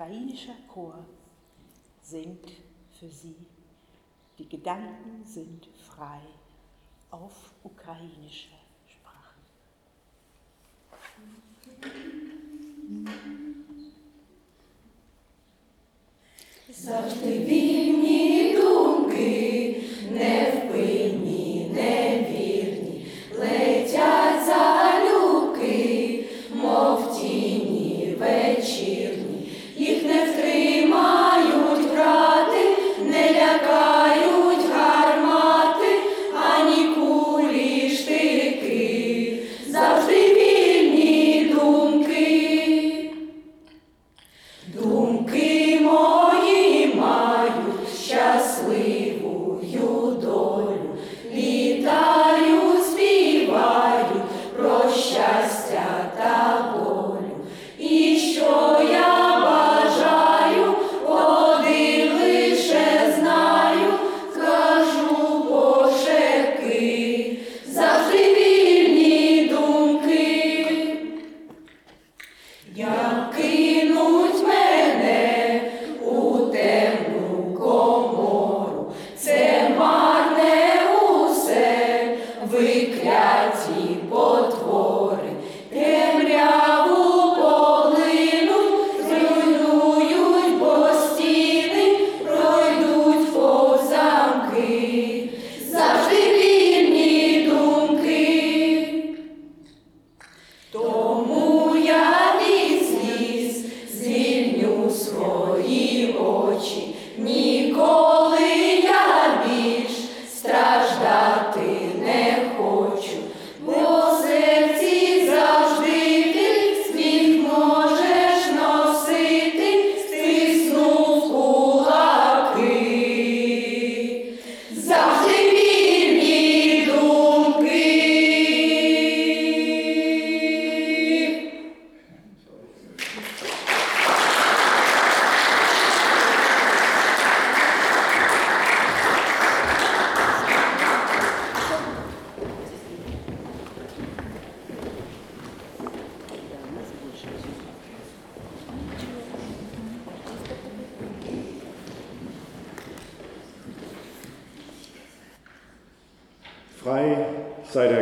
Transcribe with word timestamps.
ukrainischer 0.00 0.56
Chor 0.66 1.04
singt 2.00 2.52
für 2.98 3.10
sie. 3.10 3.36
Die 4.38 4.48
Gedanken 4.48 5.26
sind 5.26 5.68
frei 5.76 6.20
auf 7.10 7.50
ukrainischer 7.62 8.56
Як 72.80 73.34
кинуть 73.36 74.39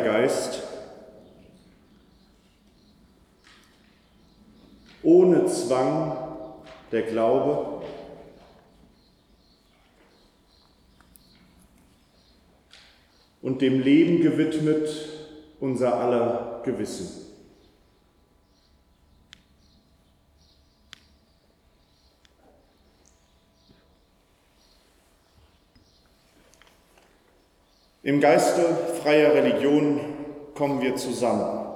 Geist, 0.09 0.63
ohne 5.03 5.45
Zwang 5.45 6.17
der 6.91 7.03
Glaube, 7.03 7.83
und 13.43 13.61
dem 13.61 13.81
Leben 13.81 14.23
gewidmet 14.23 14.89
unser 15.61 15.93
aller 15.93 16.63
Gewissen. 16.65 17.27
Im 28.03 28.23
Geiste 28.23 28.65
freier 29.09 29.33
Religion 29.33 30.01
kommen 30.55 30.83
wir 30.83 30.95
zusammen. 30.97 31.67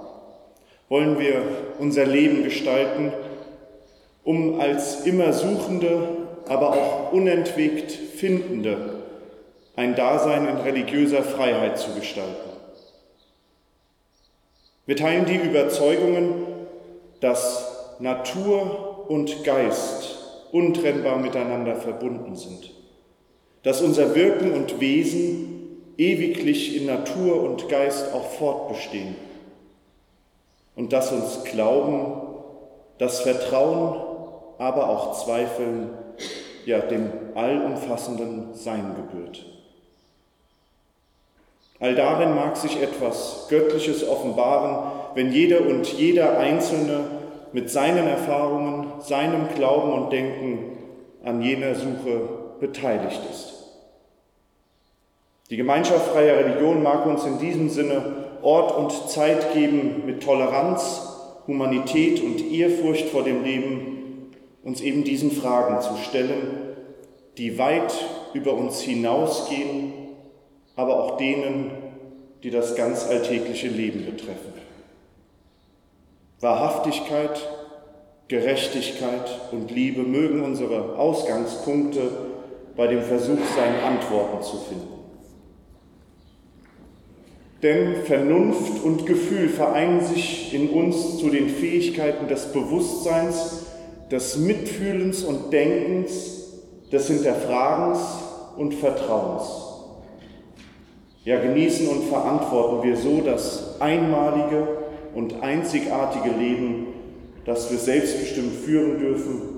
Wollen 0.90 1.18
wir 1.18 1.42
unser 1.78 2.04
Leben 2.04 2.44
gestalten, 2.44 3.10
um 4.22 4.60
als 4.60 5.06
immer 5.06 5.32
Suchende, 5.32 6.08
aber 6.46 6.74
auch 6.74 7.12
unentwegt 7.12 7.90
Findende 7.90 8.96
ein 9.76 9.94
Dasein 9.96 10.46
in 10.46 10.58
religiöser 10.58 11.22
Freiheit 11.22 11.78
zu 11.78 11.94
gestalten. 11.94 12.50
Wir 14.84 14.96
teilen 14.96 15.24
die 15.24 15.36
Überzeugungen, 15.36 16.44
dass 17.20 17.96
Natur 17.98 19.06
und 19.08 19.42
Geist 19.42 20.18
untrennbar 20.52 21.16
miteinander 21.16 21.76
verbunden 21.76 22.36
sind, 22.36 22.74
dass 23.62 23.80
unser 23.80 24.14
Wirken 24.14 24.52
und 24.52 24.80
Wesen 24.80 25.51
ewiglich 25.96 26.76
in 26.76 26.86
Natur 26.86 27.42
und 27.42 27.68
Geist 27.68 28.12
auch 28.14 28.24
fortbestehen 28.32 29.16
und 30.76 30.92
dass 30.92 31.12
uns 31.12 31.44
Glauben, 31.44 32.22
das 32.98 33.20
Vertrauen, 33.20 34.00
aber 34.58 34.88
auch 34.88 35.24
Zweifeln, 35.24 35.90
ja 36.64 36.78
dem 36.78 37.10
allumfassenden 37.34 38.54
Sein 38.54 38.94
gebührt. 38.96 39.44
All 41.80 41.96
darin 41.96 42.36
mag 42.36 42.56
sich 42.56 42.80
etwas 42.80 43.46
Göttliches 43.48 44.08
offenbaren, 44.08 44.92
wenn 45.14 45.32
jeder 45.32 45.62
und 45.62 45.92
jeder 45.92 46.38
Einzelne 46.38 47.00
mit 47.52 47.70
seinen 47.70 48.06
Erfahrungen, 48.06 49.00
seinem 49.00 49.48
Glauben 49.56 49.92
und 49.92 50.12
Denken 50.12 50.78
an 51.24 51.42
jener 51.42 51.74
Suche 51.74 52.28
beteiligt 52.60 53.20
ist. 53.30 53.51
Die 55.52 55.58
Gemeinschaft 55.58 56.12
freier 56.12 56.38
Religion 56.38 56.82
mag 56.82 57.04
uns 57.04 57.26
in 57.26 57.38
diesem 57.38 57.68
Sinne 57.68 58.02
Ort 58.40 58.74
und 58.74 59.10
Zeit 59.10 59.52
geben, 59.52 60.04
mit 60.06 60.22
Toleranz, 60.22 61.02
Humanität 61.46 62.22
und 62.22 62.50
Ehrfurcht 62.50 63.10
vor 63.10 63.22
dem 63.22 63.44
Leben 63.44 64.30
uns 64.62 64.80
eben 64.80 65.04
diesen 65.04 65.30
Fragen 65.30 65.82
zu 65.82 65.94
stellen, 65.96 66.74
die 67.36 67.58
weit 67.58 67.92
über 68.32 68.54
uns 68.54 68.80
hinausgehen, 68.80 69.92
aber 70.74 70.98
auch 71.04 71.18
denen, 71.18 71.70
die 72.42 72.50
das 72.50 72.74
ganz 72.74 73.06
alltägliche 73.06 73.68
Leben 73.68 74.06
betreffen. 74.06 74.54
Wahrhaftigkeit, 76.40 77.46
Gerechtigkeit 78.28 79.38
und 79.50 79.70
Liebe 79.70 80.00
mögen 80.00 80.42
unsere 80.42 80.96
Ausgangspunkte 80.96 82.10
bei 82.74 82.86
dem 82.86 83.02
Versuch 83.02 83.44
sein, 83.54 83.84
Antworten 83.84 84.40
zu 84.40 84.56
finden. 84.56 85.01
Denn 87.62 87.96
Vernunft 88.04 88.82
und 88.82 89.06
Gefühl 89.06 89.48
vereinen 89.48 90.00
sich 90.00 90.52
in 90.52 90.70
uns 90.70 91.18
zu 91.18 91.30
den 91.30 91.48
Fähigkeiten 91.48 92.26
des 92.26 92.46
Bewusstseins, 92.52 93.66
des 94.10 94.36
Mitfühlens 94.36 95.22
und 95.22 95.52
Denkens, 95.52 96.62
des 96.90 97.06
Hinterfragens 97.06 98.00
und 98.56 98.74
Vertrauens. 98.74 99.44
Ja, 101.24 101.40
genießen 101.40 101.86
und 101.88 102.04
verantworten 102.04 102.86
wir 102.86 102.96
so 102.96 103.20
das 103.20 103.80
einmalige 103.80 104.66
und 105.14 105.40
einzigartige 105.42 106.36
Leben, 106.36 106.88
das 107.44 107.70
wir 107.70 107.78
selbstbestimmt 107.78 108.54
führen 108.54 108.98
dürfen 108.98 109.52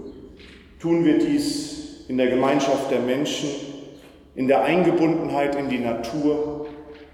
tun 0.84 1.02
wir 1.02 1.16
dies 1.16 2.04
in 2.08 2.18
der 2.18 2.26
Gemeinschaft 2.26 2.90
der 2.90 3.00
Menschen, 3.00 3.48
in 4.34 4.48
der 4.48 4.64
Eingebundenheit 4.64 5.54
in 5.54 5.70
die 5.70 5.78
Natur 5.78 6.53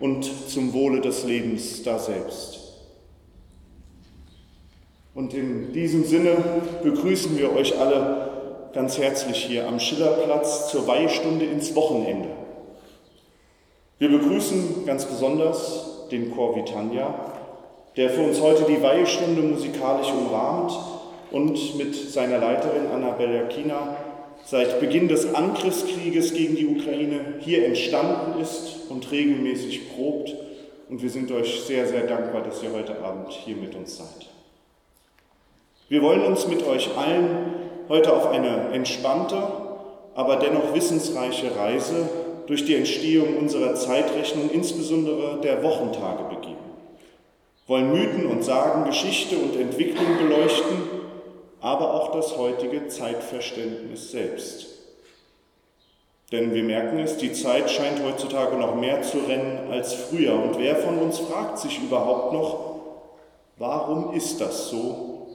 und 0.01 0.25
zum 0.49 0.73
Wohle 0.73 1.01
des 1.01 1.25
Lebens 1.25 1.83
da 1.83 1.99
selbst. 1.99 2.59
Und 5.15 5.35
in 5.35 5.73
diesem 5.73 6.05
Sinne 6.05 6.37
begrüßen 6.83 7.37
wir 7.39 7.55
euch 7.55 7.79
alle 7.79 8.31
ganz 8.73 8.99
herzlich 8.99 9.45
hier 9.45 9.67
am 9.67 9.79
Schillerplatz 9.79 10.71
zur 10.71 10.87
Weihstunde 10.87 11.45
ins 11.45 11.75
Wochenende. 11.75 12.29
Wir 13.99 14.09
begrüßen 14.09 14.87
ganz 14.87 15.05
besonders 15.05 16.09
den 16.11 16.35
Chor 16.35 16.57
Vitania, 16.57 17.15
der 17.97 18.11
für 18.11 18.23
uns 18.23 18.41
heute 18.41 18.65
die 18.65 18.83
Weihstunde 18.83 19.43
musikalisch 19.43 20.11
umrahmt 20.11 20.73
und 21.33 21.77
mit 21.77 21.95
seiner 21.95 22.39
Leiterin 22.39 22.87
Annabella 22.93 23.43
Kina 23.43 23.97
seit 24.45 24.81
Beginn 24.81 25.09
des 25.09 25.35
Angriffskrieges 25.35 26.35
gegen 26.35 26.57
die 26.57 26.67
Ukraine 26.67 27.35
hier 27.41 27.67
entstanden 27.67 28.41
ist 28.41 28.81
und 28.89 29.11
regelmäßig 29.11 29.95
probt. 29.95 30.35
Und 30.89 31.03
wir 31.03 31.11
sind 31.11 31.31
euch 31.31 31.63
sehr, 31.63 31.87
sehr 31.87 32.07
dankbar, 32.07 32.43
dass 32.43 32.63
ihr 32.63 32.73
heute 32.73 33.01
Abend 33.03 33.31
hier 33.31 33.57
mit 33.57 33.75
uns 33.75 33.97
seid. 33.97 34.29
Wir 35.89 36.03
wollen 36.03 36.23
uns 36.23 36.47
mit 36.47 36.67
euch 36.67 36.97
allen 36.97 37.55
heute 37.89 38.13
auf 38.13 38.29
eine 38.31 38.71
entspannte, 38.73 39.43
aber 40.15 40.37
dennoch 40.37 40.75
wissensreiche 40.75 41.57
Reise 41.57 42.09
durch 42.47 42.65
die 42.65 42.75
Entstehung 42.75 43.37
unserer 43.37 43.75
Zeitrechnung, 43.75 44.51
insbesondere 44.53 45.41
der 45.41 45.63
Wochentage, 45.63 46.25
begeben. 46.35 46.57
Wollen 47.67 47.93
Mythen 47.93 48.27
und 48.27 48.45
Sagen, 48.45 48.85
Geschichte 48.85 49.37
und 49.37 49.55
Entwicklung 49.55 50.19
beleuchten, 50.19 51.00
aber 51.61 51.95
auch 51.95 52.13
das 52.13 52.37
heutige 52.37 52.89
Zeitverständnis 52.89 54.11
selbst. 54.11 54.67
Denn 56.33 56.55
wir 56.55 56.63
merken 56.63 56.99
es, 57.01 57.17
die 57.17 57.33
Zeit 57.33 57.71
scheint 57.71 58.03
heutzutage 58.05 58.57
noch 58.57 58.77
mehr 58.77 59.03
zu 59.03 59.19
rennen 59.19 59.71
als 59.71 59.95
früher. 59.95 60.35
Und 60.35 60.59
wer 60.59 60.77
von 60.77 60.99
uns 60.99 61.19
fragt 61.19 61.59
sich 61.59 61.79
überhaupt 61.81 62.33
noch, 62.33 62.77
warum 63.59 64.15
ist 64.15 64.41
das 64.41 64.69
so 64.69 65.27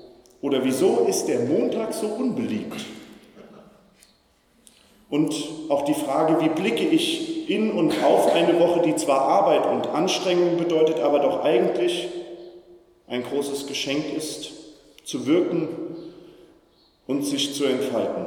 oder 0.42 0.64
wieso 0.64 1.06
ist 1.08 1.26
der 1.26 1.40
Montag 1.40 1.94
so 1.94 2.08
unbeliebt? 2.08 2.86
Und 5.10 5.36
auch 5.70 5.84
die 5.84 5.94
Frage, 5.94 6.42
wie 6.42 6.50
blicke 6.50 6.84
ich 6.84 7.50
in 7.50 7.72
und 7.72 8.04
auf 8.04 8.34
eine 8.34 8.60
Woche, 8.60 8.82
die 8.82 8.96
zwar 8.96 9.22
Arbeit 9.22 9.66
und 9.68 9.88
Anstrengung 9.88 10.58
bedeutet, 10.58 11.00
aber 11.00 11.20
doch 11.20 11.44
eigentlich 11.44 12.08
ein 13.08 13.24
großes 13.24 13.68
Geschenk 13.68 14.14
ist, 14.16 14.52
zu 15.04 15.28
wirken 15.28 15.85
und 17.08 17.24
sich 17.24 17.54
zu 17.54 17.66
entfalten. 17.66 18.26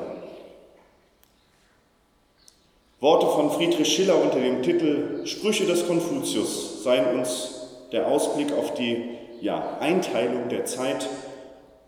Worte 3.00 3.26
von 3.26 3.50
Friedrich 3.50 3.94
Schiller 3.94 4.20
unter 4.20 4.40
dem 4.40 4.62
Titel 4.62 5.24
Sprüche 5.24 5.66
des 5.66 5.86
Konfuzius 5.86 6.82
seien 6.82 7.18
uns 7.18 7.54
der 7.92 8.08
Ausblick 8.08 8.52
auf 8.52 8.74
die 8.74 9.04
ja, 9.40 9.78
Einteilung 9.80 10.48
der 10.48 10.64
Zeit 10.64 11.08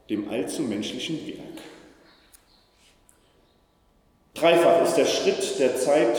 dem 0.08 0.30
allzu 0.30 0.62
menschlichen 0.62 1.26
Werk. 1.26 1.36
Dreifach 4.34 4.82
ist 4.84 4.94
der 4.94 5.06
Schritt 5.06 5.58
der 5.58 5.76
Zeit, 5.76 6.16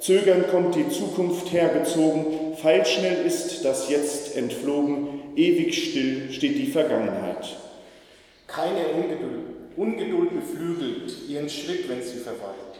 zögern 0.00 0.46
kommt 0.50 0.74
die 0.74 0.88
Zukunft 0.88 1.52
hergezogen, 1.52 2.56
feilschnell 2.56 3.24
ist 3.24 3.64
das 3.64 3.88
Jetzt 3.88 4.36
entflogen, 4.36 5.36
ewig 5.36 5.90
still 5.90 6.32
steht 6.32 6.58
die 6.58 6.66
Vergangenheit. 6.66 7.56
Keine 8.46 8.86
Ungeduld, 8.88 9.53
Ungeduld 9.76 10.30
beflügelt 10.34 11.12
ihren 11.28 11.48
Schritt, 11.48 11.88
wenn 11.88 12.02
sie 12.02 12.18
verweilt. 12.18 12.78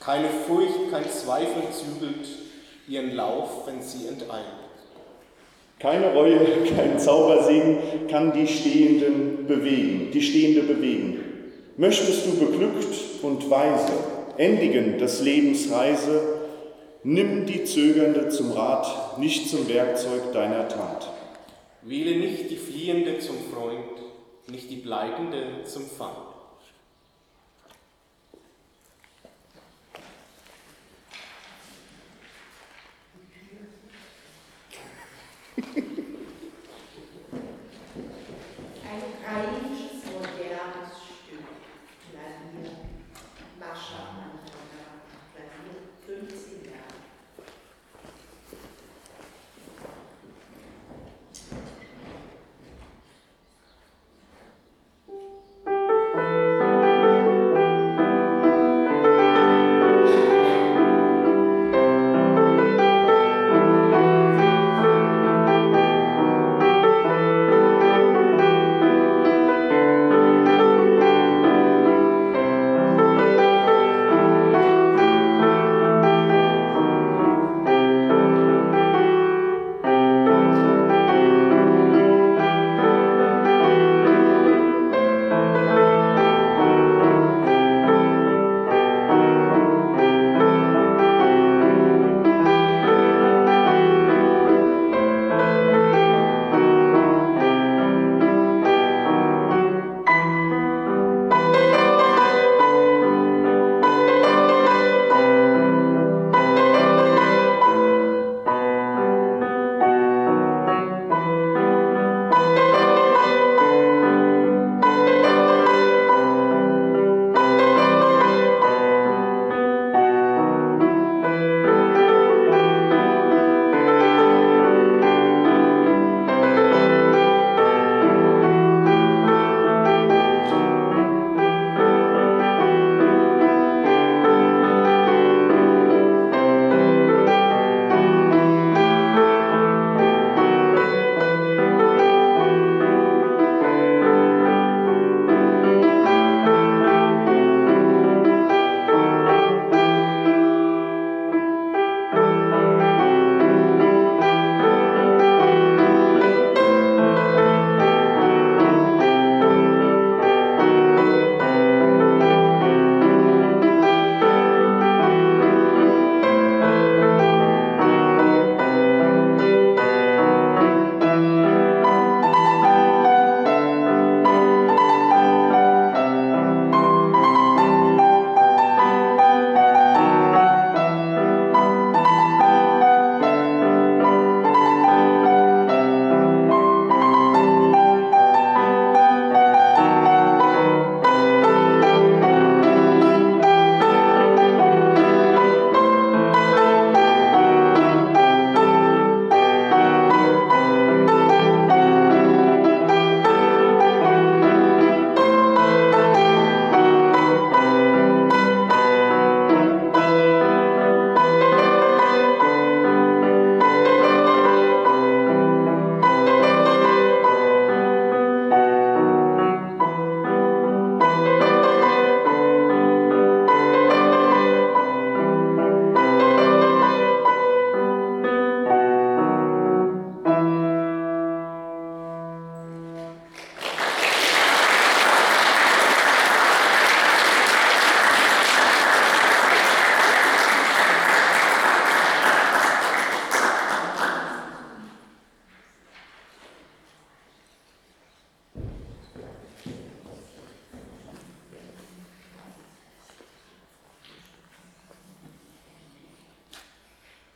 Keine 0.00 0.28
Furcht, 0.28 0.90
kein 0.90 1.08
Zweifel 1.08 1.62
zügelt 1.70 2.26
ihren 2.88 3.14
Lauf, 3.14 3.66
wenn 3.66 3.80
sie 3.80 4.08
enteilt. 4.08 4.46
Keine 5.78 6.12
Reue, 6.12 6.38
kein 6.76 6.98
Zaubersegen 6.98 7.78
kann 8.08 8.32
die 8.32 8.46
Stehenden 8.46 9.46
bewegen, 9.46 10.10
die 10.12 10.22
Stehende 10.22 10.62
bewegen. 10.62 11.20
Möchtest 11.76 12.26
du 12.26 12.38
beglückt 12.38 12.94
und 13.22 13.48
weise 13.48 13.92
endigen 14.36 14.98
des 14.98 15.22
Lebens 15.22 15.70
Reise, 15.70 16.20
nimm 17.04 17.46
die 17.46 17.64
Zögernde 17.64 18.28
zum 18.28 18.52
Rat, 18.52 19.18
nicht 19.18 19.48
zum 19.48 19.68
Werkzeug 19.68 20.32
deiner 20.32 20.68
Tat. 20.68 21.10
Wähle 21.82 22.16
nicht 22.16 22.50
die 22.50 22.56
Fliehende 22.56 23.18
zum 23.18 23.36
Freund, 23.52 24.01
nicht 24.48 24.70
die 24.70 24.76
Bleibende 24.76 25.64
zum 25.64 25.86
Feind. 25.86 26.21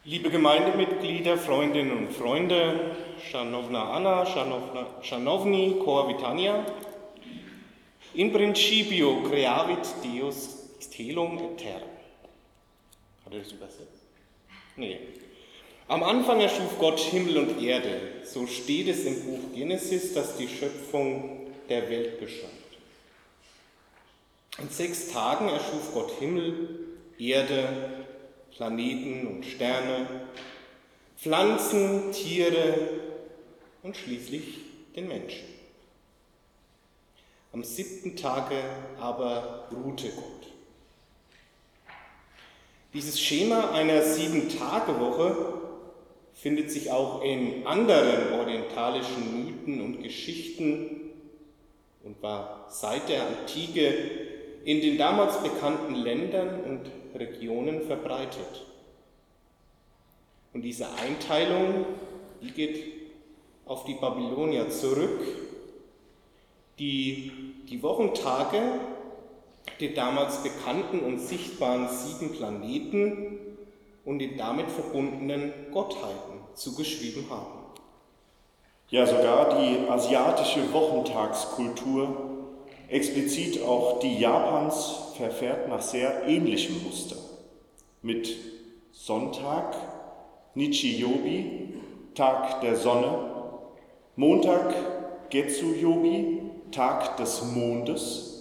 Liebe 0.09 0.31
Gemeindemitglieder, 0.31 1.37
Freundinnen 1.37 2.07
und 2.07 2.13
Freunde, 2.13 2.95
Schanovna 3.29 3.91
Anna, 3.91 4.25
Schanovna, 4.25 4.87
Schanovni, 5.03 5.81
Cor 5.83 6.09
Vitania, 6.09 6.65
in 8.15 8.33
principio 8.33 9.25
creavit 9.25 9.85
Deus 10.05 10.69
stelum 10.79 11.39
et 11.39 11.59
terra. 11.59 11.89
Hat 13.25 13.33
er 13.33 13.41
das 13.41 13.51
übersetzt? 13.51 14.07
Nee. 14.77 15.01
Am 15.89 16.05
Anfang 16.05 16.41
erschuf 16.41 16.79
Gott 16.79 17.01
Himmel 17.01 17.39
und 17.39 17.61
Erde. 17.61 18.01
So 18.23 18.47
steht 18.47 18.87
es 18.87 19.05
im 19.07 19.25
Buch 19.25 19.57
Genesis, 19.57 20.15
dass 20.15 20.37
die 20.37 20.47
Schöpfung 20.47 21.49
der 21.69 21.91
Welt 21.91 22.21
beschreibt. 22.21 22.53
In 24.59 24.69
sechs 24.69 25.11
Tagen 25.11 25.49
erschuf 25.49 25.93
Gott 25.93 26.13
Himmel, 26.21 26.95
Erde, 27.19 28.06
Planeten 28.57 29.27
und 29.27 29.45
Sterne, 29.45 30.07
Pflanzen, 31.19 32.11
Tiere 32.13 32.75
und 33.83 33.95
schließlich 33.95 34.61
den 34.95 35.09
Menschen. 35.09 35.45
Am 37.53 37.63
siebten 37.63 38.17
Tage 38.17 38.57
aber 38.99 39.69
ruhte 39.71 40.09
Gott. 40.09 40.53
Dieses 42.95 43.21
Schema 43.21 43.73
einer 43.73 44.03
Sieben-Tage-Woche 44.03 45.37
findet 46.33 46.71
sich 46.71 46.91
auch 46.91 47.23
in 47.23 47.67
anderen 47.67 48.33
orientalischen 48.41 49.45
Mythen 49.45 49.83
und 49.83 50.03
Geschichten 50.03 51.11
und 52.05 52.23
war 52.23 52.67
seit 52.71 53.09
der 53.11 53.27
Antike 53.27 53.95
in 54.65 54.81
den 54.81 54.97
damals 54.97 55.43
bekannten 55.43 55.95
Ländern 55.95 56.61
und 56.65 56.91
Regionen 57.17 57.83
verbreitet. 57.83 58.67
Und 60.53 60.63
diese 60.63 60.87
Einteilung, 60.95 61.85
die 62.43 62.51
geht 62.51 62.85
auf 63.67 63.85
die 63.85 63.95
Babylonier 63.95 64.71
zurück, 64.71 65.21
die 66.79 67.33
die 67.69 67.83
Wochentage 67.83 68.63
der 69.81 69.91
damals 69.91 70.43
bekannten 70.43 71.01
und 71.01 71.19
sichtbaren 71.19 71.89
sieben 71.89 72.33
Planeten 72.33 73.39
und 74.05 74.21
den 74.21 74.39
damit 74.39 74.71
verbundenen 74.71 75.53
Gottheiten 75.73 76.41
zugeschrieben 76.55 77.29
haben. 77.29 77.67
Ja, 78.89 79.05
sogar 79.05 79.59
die 79.59 79.89
asiatische 79.89 80.73
Wochentagskultur, 80.73 82.36
explizit 82.89 83.63
auch 83.63 84.01
die 84.01 84.19
Japans, 84.19 85.13
verfährt 85.17 85.69
nach 85.69 85.83
sehr 85.83 86.27
ähnlichem 86.27 86.83
Muster. 86.85 87.17
Mit 88.03 88.37
Sonntag, 88.93 89.77
Nichi-Yobi, 90.55 91.75
Tag 92.15 92.61
der 92.61 92.77
Sonne, 92.77 93.31
Montag, 94.17 94.75
Getsu-Yobi, 95.31 96.41
Tag 96.71 97.17
des 97.17 97.43
Mondes, 97.55 98.37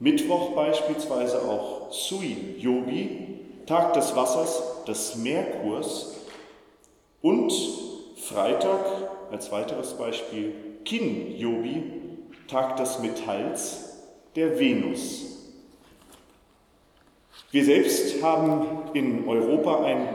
Mittwoch 0.00 0.50
beispielsweise 0.54 1.42
auch 1.42 1.90
Sui-Yobi, 1.90 3.40
Tag 3.66 3.94
des 3.94 4.14
Wassers, 4.14 4.62
des 4.86 5.16
Merkurs. 5.16 6.14
Und 7.20 7.52
Freitag 8.16 8.84
als 9.32 9.50
weiteres 9.50 9.94
Beispiel 9.94 10.52
Kin-Yobi, 10.84 11.82
Tag 12.48 12.78
des 12.78 12.98
Metalls, 13.00 13.98
der 14.34 14.58
Venus. 14.58 15.26
Wir 17.50 17.64
selbst 17.64 18.22
haben 18.22 18.66
in 18.94 19.28
Europa 19.28 19.84
ein 19.84 20.08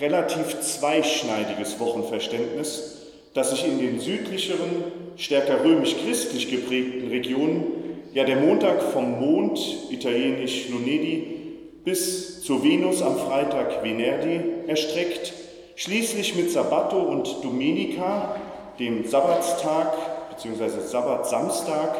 relativ 0.00 0.58
zweischneidiges 0.60 1.78
Wochenverständnis, 1.78 3.02
das 3.34 3.50
sich 3.50 3.66
in 3.66 3.78
den 3.78 4.00
südlicheren, 4.00 4.84
stärker 5.16 5.62
römisch-christlich 5.62 6.50
geprägten 6.50 7.08
Regionen 7.08 7.64
ja 8.14 8.24
der 8.24 8.36
Montag 8.36 8.82
vom 8.82 9.20
Mond, 9.20 9.60
italienisch 9.90 10.70
Lunedi, 10.70 11.26
bis 11.84 12.40
zur 12.42 12.64
Venus 12.64 13.02
am 13.02 13.18
Freitag 13.18 13.82
Venerdi 13.82 14.40
erstreckt, 14.66 15.34
schließlich 15.74 16.36
mit 16.36 16.50
Sabbato 16.50 16.98
und 16.98 17.44
Domenica, 17.44 18.40
dem 18.78 19.06
Sabbatstag 19.06 20.15
bzw. 20.36 20.80
Sabbatsamstag 20.80 21.94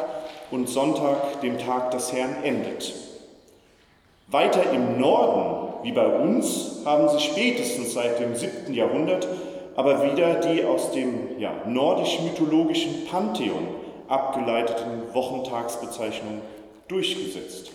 und 0.51 0.69
Sonntag, 0.69 1.41
dem 1.41 1.57
Tag 1.57 1.91
des 1.91 2.13
Herrn, 2.13 2.43
endet. 2.43 2.93
Weiter 4.27 4.71
im 4.71 4.99
Norden, 4.99 5.83
wie 5.83 5.91
bei 5.91 6.05
uns, 6.05 6.81
haben 6.85 7.09
sich 7.09 7.23
spätestens 7.25 7.93
seit 7.93 8.19
dem 8.19 8.35
7. 8.35 8.73
Jahrhundert 8.73 9.27
aber 9.77 10.11
wieder 10.11 10.33
die 10.35 10.65
aus 10.65 10.91
dem 10.91 11.39
ja, 11.39 11.53
nordisch-mythologischen 11.67 13.05
Pantheon 13.05 13.67
abgeleiteten 14.07 15.13
Wochentagsbezeichnungen 15.13 16.41
durchgesetzt. 16.87 17.71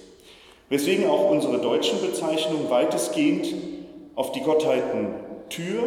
Weswegen 0.68 1.08
auch 1.08 1.30
unsere 1.30 1.58
deutschen 1.58 2.00
Bezeichnungen 2.00 2.68
weitestgehend 2.70 3.54
auf 4.16 4.32
die 4.32 4.40
Gottheiten 4.40 5.14
Tür, 5.48 5.84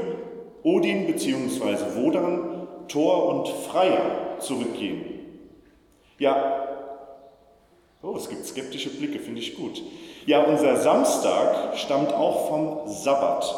Odin 0.63 1.05
bzw. 1.05 1.97
Wodan, 1.97 2.67
Tor 2.87 3.27
und 3.27 3.49
Freier 3.49 4.24
zurückgehen. 4.39 5.05
Ja, 6.17 6.67
oh, 8.01 8.15
es 8.15 8.29
gibt 8.29 8.45
skeptische 8.45 8.89
Blicke, 8.89 9.19
finde 9.19 9.41
ich 9.41 9.55
gut. 9.55 9.81
Ja, 10.25 10.43
unser 10.43 10.77
Samstag 10.77 11.77
stammt 11.77 12.13
auch 12.13 12.47
vom 12.47 12.87
Sabbat, 12.87 13.53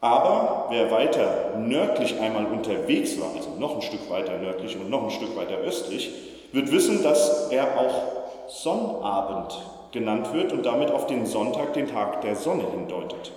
aber 0.00 0.66
wer 0.70 0.90
weiter 0.90 1.54
nördlich 1.58 2.18
einmal 2.20 2.46
unterwegs 2.46 3.18
war, 3.20 3.34
also 3.34 3.50
noch 3.58 3.76
ein 3.76 3.82
Stück 3.82 4.10
weiter 4.10 4.38
nördlich 4.38 4.76
und 4.76 4.90
noch 4.90 5.04
ein 5.04 5.10
Stück 5.10 5.36
weiter 5.36 5.56
östlich, 5.58 6.10
wird 6.52 6.70
wissen, 6.72 7.02
dass 7.02 7.50
er 7.50 7.78
auch 7.78 8.48
Sonnabend 8.48 9.58
genannt 9.92 10.32
wird 10.32 10.52
und 10.52 10.64
damit 10.66 10.90
auf 10.90 11.06
den 11.06 11.26
Sonntag, 11.26 11.72
den 11.72 11.88
Tag 11.88 12.20
der 12.20 12.36
Sonne 12.36 12.64
hindeutet. 12.70 13.32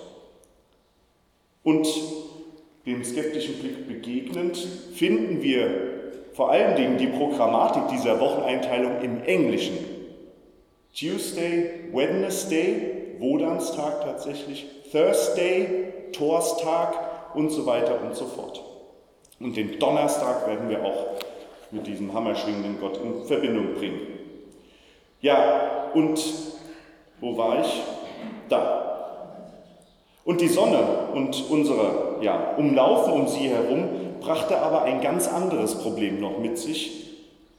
Und 1.62 1.88
dem 2.86 3.04
skeptischen 3.04 3.58
Blick 3.58 3.88
begegnend 3.88 4.56
finden 4.94 5.42
wir 5.42 5.99
vor 6.40 6.52
allen 6.52 6.74
Dingen 6.74 6.96
die 6.96 7.08
Programmatik 7.08 7.88
dieser 7.88 8.18
Wocheneinteilung 8.18 9.02
im 9.02 9.22
Englischen. 9.24 9.76
Tuesday, 10.98 11.90
Wednesday, 11.92 13.16
Wodanstag 13.18 14.02
tatsächlich, 14.06 14.64
Thursday, 14.90 15.92
Torstag 16.12 17.34
und 17.34 17.50
so 17.50 17.66
weiter 17.66 18.00
und 18.02 18.14
so 18.14 18.24
fort. 18.24 18.64
Und 19.38 19.54
den 19.54 19.78
Donnerstag 19.78 20.48
werden 20.48 20.70
wir 20.70 20.82
auch 20.82 21.08
mit 21.72 21.86
diesem 21.86 22.14
hammerschwingenden 22.14 22.80
Gott 22.80 22.98
in 23.04 23.22
Verbindung 23.26 23.74
bringen. 23.74 24.00
Ja, 25.20 25.90
und 25.92 26.24
wo 27.20 27.36
war 27.36 27.60
ich? 27.60 27.82
Da. 28.48 29.26
Und 30.24 30.40
die 30.40 30.48
Sonne 30.48 30.78
und 31.12 31.50
unsere 31.50 32.16
ja, 32.22 32.54
Umlaufen 32.56 33.12
um 33.12 33.28
sie 33.28 33.50
herum 33.50 34.09
brachte 34.20 34.58
aber 34.58 34.82
ein 34.82 35.00
ganz 35.00 35.28
anderes 35.28 35.76
Problem 35.76 36.20
noch 36.20 36.38
mit 36.38 36.58
sich, 36.58 37.10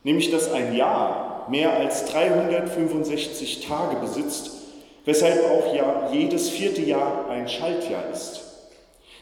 nämlich 0.03 0.31
dass 0.31 0.51
ein 0.51 0.75
Jahr 0.75 1.47
mehr 1.49 1.73
als 1.77 2.05
365 2.05 3.65
Tage 3.67 3.97
besitzt 3.97 4.61
weshalb 5.05 5.43
auch 5.49 5.73
ja 5.73 6.09
jedes 6.11 6.49
vierte 6.49 6.81
Jahr 6.81 7.29
ein 7.29 7.47
Schaltjahr 7.47 8.03
ist. 8.11 8.41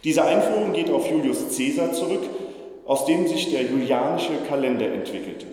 Diese 0.04 0.24
Einführung 0.24 0.74
geht 0.74 0.90
auf 0.90 1.10
Julius 1.10 1.56
Caesar 1.56 1.94
zurück, 1.94 2.24
aus 2.86 3.06
dem 3.06 3.28
sich 3.28 3.52
der 3.52 3.64
julianische 3.64 4.34
Kalender 4.48 4.88
entwickelte. 4.88 5.46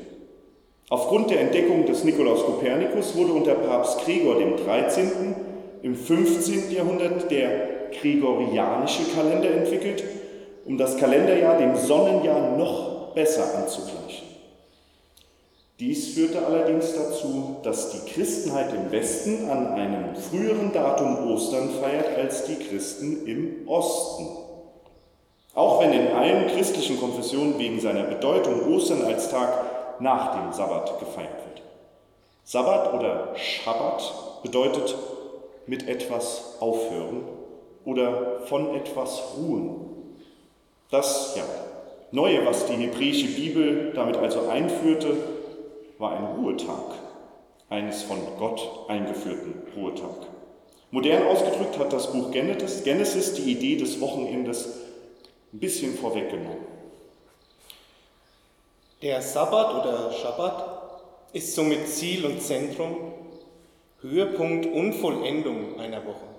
Aufgrund 0.88 1.30
der 1.30 1.40
Entdeckung 1.40 1.84
des 1.84 2.04
Nikolaus 2.04 2.44
Kopernikus 2.44 3.16
wurde 3.16 3.32
unter 3.32 3.54
Papst 3.54 4.04
Gregor 4.04 4.36
dem 4.38 4.56
13. 4.56 5.34
im 5.82 5.96
15. 5.96 6.70
Jahrhundert 6.70 7.30
der 7.30 7.90
gregorianische 8.00 9.02
Kalender 9.14 9.50
entwickelt, 9.50 10.04
um 10.66 10.76
das 10.76 10.96
Kalenderjahr 10.96 11.58
dem 11.58 11.76
Sonnenjahr 11.76 12.56
noch 12.56 13.14
besser 13.14 13.54
anzugleichen. 13.56 14.26
Dies 15.78 16.14
führte 16.14 16.44
allerdings 16.44 16.94
dazu, 16.94 17.56
dass 17.62 17.90
die 17.90 18.10
Christenheit 18.10 18.72
im 18.72 18.90
Westen 18.90 19.50
an 19.50 19.74
einem 19.74 20.16
früheren 20.16 20.72
Datum 20.72 21.30
Ostern 21.30 21.68
feiert 21.80 22.16
als 22.16 22.46
die 22.46 22.56
Christen 22.56 23.26
im 23.26 23.68
Osten. 23.68 24.26
Auch 25.54 25.80
wenn 25.80 25.92
in 25.92 26.08
allen 26.08 26.46
christlichen 26.48 26.98
Konfessionen 26.98 27.58
wegen 27.58 27.80
seiner 27.80 28.04
Bedeutung 28.04 28.74
Ostern 28.74 29.02
als 29.04 29.30
Tag 29.30 30.00
nach 30.00 30.34
dem 30.34 30.52
Sabbat 30.52 30.98
gefeiert 30.98 31.44
wird. 31.46 31.62
Sabbat 32.44 32.94
oder 32.94 33.36
Schabbat 33.36 34.42
bedeutet 34.42 34.94
mit 35.66 35.88
etwas 35.88 36.56
aufhören 36.60 37.22
oder 37.84 38.40
von 38.46 38.74
etwas 38.74 39.22
ruhen. 39.36 39.95
Das 40.90 41.34
ja, 41.36 41.44
Neue, 42.12 42.46
was 42.46 42.66
die 42.66 42.74
hebräische 42.74 43.26
Bibel 43.26 43.92
damit 43.92 44.16
also 44.16 44.48
einführte, 44.48 45.16
war 45.98 46.16
ein 46.16 46.24
Ruhetag, 46.36 46.94
eines 47.68 48.04
von 48.04 48.18
Gott 48.38 48.88
eingeführten 48.88 49.54
Ruhetag. 49.76 50.28
Modern 50.92 51.26
ausgedrückt 51.26 51.78
hat 51.78 51.92
das 51.92 52.12
Buch 52.12 52.30
Genesis 52.30 53.34
die 53.34 53.50
Idee 53.52 53.76
des 53.76 54.00
Wochenendes 54.00 54.68
ein 55.52 55.58
bisschen 55.58 55.94
vorweggenommen. 55.94 56.64
Der 59.02 59.20
Sabbat 59.20 59.84
oder 59.84 60.12
Schabbat 60.12 61.02
ist 61.32 61.54
somit 61.54 61.88
Ziel 61.88 62.24
und 62.24 62.40
Zentrum, 62.40 63.12
Höhepunkt 64.00 64.66
und 64.66 64.94
Vollendung 64.94 65.78
einer 65.80 66.06
Woche. 66.06 66.35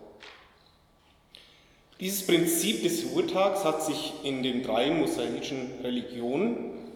Dieses 1.99 2.27
Prinzip 2.27 2.83
des 2.83 3.11
Ruhetags 3.11 3.63
hat 3.63 3.83
sich 3.83 4.13
in 4.23 4.43
den 4.43 4.61
drei 4.61 4.91
mosaischen 4.91 5.79
Religionen, 5.81 6.91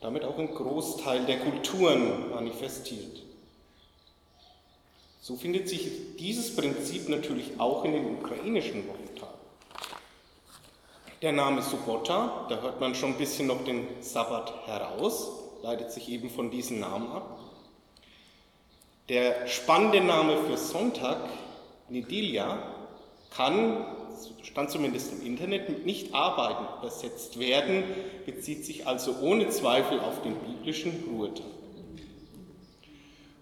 damit 0.00 0.24
auch 0.24 0.38
im 0.38 0.52
Großteil 0.52 1.24
der 1.26 1.38
Kulturen 1.38 2.30
manifestiert. 2.30 3.22
So 5.20 5.36
findet 5.36 5.68
sich 5.68 6.16
dieses 6.18 6.56
Prinzip 6.56 7.08
natürlich 7.08 7.58
auch 7.58 7.84
in 7.84 7.92
den 7.92 8.16
ukrainischen 8.16 8.88
Wochentagen. 8.88 9.34
Der 11.22 11.32
Name 11.32 11.62
Subota, 11.62 12.46
da 12.48 12.60
hört 12.60 12.80
man 12.80 12.94
schon 12.94 13.10
ein 13.10 13.18
bisschen 13.18 13.46
noch 13.46 13.64
den 13.64 13.86
Sabbat 14.00 14.66
heraus, 14.66 15.30
leitet 15.62 15.92
sich 15.92 16.08
eben 16.08 16.30
von 16.30 16.50
diesem 16.50 16.80
Namen 16.80 17.10
ab. 17.12 17.38
Der 19.08 19.46
spannende 19.46 20.00
Name 20.00 20.36
für 20.44 20.56
Sonntag, 20.56 21.18
Nedilia, 21.88 22.58
kann, 23.30 23.95
stand 24.42 24.70
zumindest 24.70 25.12
im 25.12 25.26
Internet, 25.26 25.68
mit 25.68 25.86
nicht 25.86 26.14
arbeiten 26.14 26.64
übersetzt 26.78 27.38
werden, 27.38 27.84
bezieht 28.24 28.64
sich 28.64 28.86
also 28.86 29.16
ohne 29.20 29.48
Zweifel 29.48 30.00
auf 30.00 30.22
den 30.22 30.34
biblischen 30.36 31.04
Ruhetag. 31.10 31.46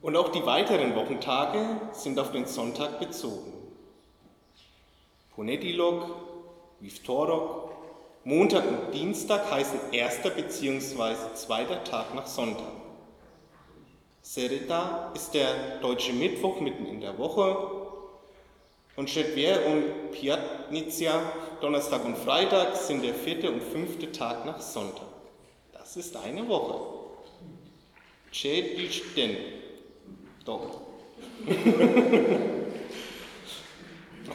Und 0.03 0.17
auch 0.17 0.29
die 0.29 0.45
weiteren 0.45 0.95
Wochentage 0.97 1.81
sind 1.93 2.19
auf 2.19 2.31
den 2.33 2.47
Sonntag 2.47 3.01
bezogen. 3.01 3.53
Ponedilog, 5.35 6.11
Vivtorok, 6.81 7.73
Montag 8.25 8.65
und 8.69 8.95
Dienstag 8.95 9.51
heißen 9.51 9.79
erster 9.93 10.31
bzw. 10.31 11.35
zweiter 11.35 11.83
Tag 11.85 12.15
nach 12.15 12.27
Sonntag. 12.27 12.73
Sereda 14.23 15.13
ist 15.15 15.35
der 15.35 15.79
deutsche 15.81 16.15
Mittwoch 16.15 16.61
mitten 16.61 16.87
in 16.87 17.01
der 17.01 17.19
Woche 17.19 17.84
und 18.97 19.09
Chetvier 19.09 19.61
und 19.67 20.13
Piatnizia, 20.13 21.21
Donnerstag 21.61 22.05
und 22.05 22.17
Freitag, 22.17 22.77
sind 22.77 23.03
der 23.05 23.15
vierte 23.15 23.51
und 23.51 23.63
fünfte 23.63 24.13
Tag 24.13 24.45
nach 24.47 24.61
Sonntag. 24.61 25.07
Das 25.73 25.97
ist 25.97 26.17
eine 26.17 26.47
Woche. 26.49 26.95
Chetisten. 28.31 29.37
Doch. 30.45 30.81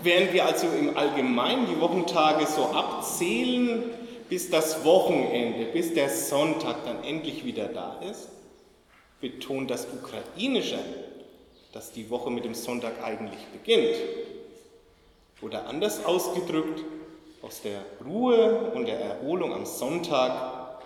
Während 0.04 0.34
wir 0.34 0.46
also 0.46 0.68
im 0.68 0.96
Allgemeinen 0.96 1.68
die 1.68 1.80
Wochentage 1.82 2.46
so 2.46 2.66
abzählen, 2.66 3.84
bis 4.30 4.50
das 4.50 4.86
Wochenende, 4.86 5.66
bis 5.66 5.94
der 5.94 6.10
Sonntag 6.10 6.86
dann 6.86 7.04
endlich 7.04 7.44
wieder 7.44 7.68
da 7.68 8.00
ist, 8.10 8.30
betont 9.20 9.70
das 9.72 9.88
Ukrainische, 9.92 10.80
dass 11.74 11.92
die 11.92 12.10
Woche 12.10 12.30
mit 12.30 12.46
dem 12.46 12.54
Sonntag 12.54 13.04
eigentlich 13.04 13.46
beginnt. 13.48 13.98
Oder 15.42 15.68
anders 15.68 16.06
ausgedrückt, 16.06 16.84
aus 17.42 17.62
der 17.62 17.80
Ruhe 18.06 18.72
und 18.74 18.86
der 18.86 19.00
Erholung 19.00 19.54
am 19.54 19.66
Sonntag 19.66 20.82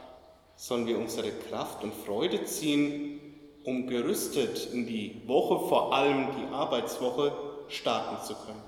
sollen 0.56 0.86
wir 0.86 1.00
unsere 1.00 1.32
Kraft 1.32 1.84
und 1.84 1.94
Freude 1.94 2.46
ziehen, 2.46 3.20
um 3.63 3.88
gerüstet 3.88 4.70
in 4.72 4.86
die 4.86 5.22
Woche, 5.26 5.68
vor 5.68 5.94
allem 5.94 6.28
die 6.38 6.54
Arbeitswoche, 6.54 7.32
starten 7.70 8.24
zu 8.24 8.36
können. 8.36 8.62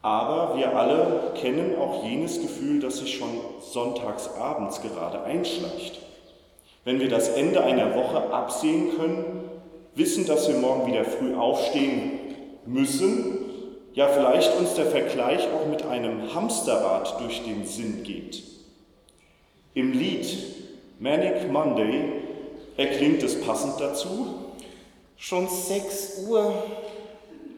Aber 0.00 0.56
wir 0.56 0.76
alle 0.76 1.32
kennen 1.34 1.78
auch 1.78 2.04
jenes 2.04 2.40
Gefühl, 2.40 2.80
das 2.80 2.98
sich 2.98 3.16
schon 3.16 3.40
sonntags 3.60 4.30
abends 4.34 4.80
gerade 4.80 5.22
einschleicht. 5.22 6.00
Wenn 6.84 7.00
wir 7.00 7.08
das 7.08 7.28
Ende 7.28 7.62
einer 7.62 7.94
Woche 7.94 8.32
absehen 8.32 8.96
können, 8.96 9.50
wissen, 9.94 10.26
dass 10.26 10.48
wir 10.48 10.56
morgen 10.56 10.86
wieder 10.86 11.04
früh 11.04 11.34
aufstehen 11.34 12.23
müssen, 12.66 13.38
ja 13.94 14.08
vielleicht 14.08 14.56
uns 14.58 14.74
der 14.74 14.86
Vergleich 14.86 15.46
auch 15.52 15.66
mit 15.66 15.84
einem 15.84 16.34
Hamsterrad 16.34 17.20
durch 17.20 17.42
den 17.44 17.64
Sinn 17.66 18.02
geht. 18.02 18.42
Im 19.74 19.92
Lied 19.92 20.26
Manic 20.98 21.50
Monday 21.50 22.24
Erklingt 22.76 23.22
es 23.22 23.40
passend 23.40 23.78
dazu? 23.78 24.34
Schon 25.16 25.48
sechs 25.48 26.24
Uhr. 26.26 26.52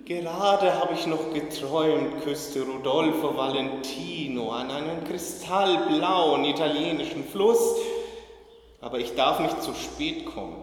Gerade 0.05 0.75
habe 0.79 0.93
ich 0.93 1.07
noch 1.07 1.33
geträumt, 1.33 2.23
küsste 2.23 2.63
Rodolfo 2.63 3.35
Valentino 3.35 4.51
an 4.51 4.71
einem 4.71 5.05
kristallblauen 5.05 6.45
italienischen 6.45 7.25
Fluss. 7.25 7.77
Aber 8.83 8.99
ich 8.99 9.15
darf 9.15 9.41
nicht 9.41 9.63
zu 9.63 9.73
spät 9.75 10.27
kommen, 10.27 10.63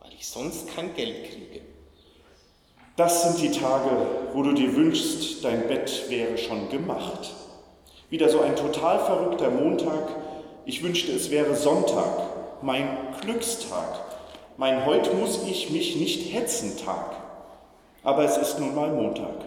weil 0.00 0.12
ich 0.12 0.26
sonst 0.26 0.68
kein 0.74 0.94
Geld 0.94 1.30
kriege. 1.30 1.62
Das 3.00 3.22
sind 3.22 3.40
die 3.40 3.58
Tage, 3.58 3.88
wo 4.34 4.42
du 4.42 4.52
dir 4.52 4.76
wünschst, 4.76 5.42
dein 5.42 5.68
Bett 5.68 6.04
wäre 6.10 6.36
schon 6.36 6.68
gemacht. 6.68 7.30
Wieder 8.10 8.28
so 8.28 8.42
ein 8.42 8.54
total 8.54 8.98
verrückter 8.98 9.48
Montag. 9.48 10.06
Ich 10.66 10.82
wünschte, 10.82 11.12
es 11.12 11.30
wäre 11.30 11.54
Sonntag 11.54 12.60
mein 12.60 12.86
Glückstag, 13.22 14.02
mein 14.58 14.84
Heut 14.84 15.18
muss 15.18 15.40
ich 15.48 15.70
mich 15.70 15.96
nicht 15.96 16.34
hetzen 16.34 16.76
Tag. 16.76 17.16
Aber 18.02 18.22
es 18.24 18.36
ist 18.36 18.60
nun 18.60 18.74
mal 18.74 18.90
Montag. 18.92 19.46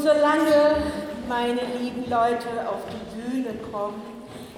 Und 0.00 0.06
solange 0.06 0.76
meine 1.28 1.60
lieben 1.78 2.08
Leute 2.08 2.66
auf 2.66 2.80
die 2.88 3.20
Bühne 3.20 3.52
kommen, 3.70 4.00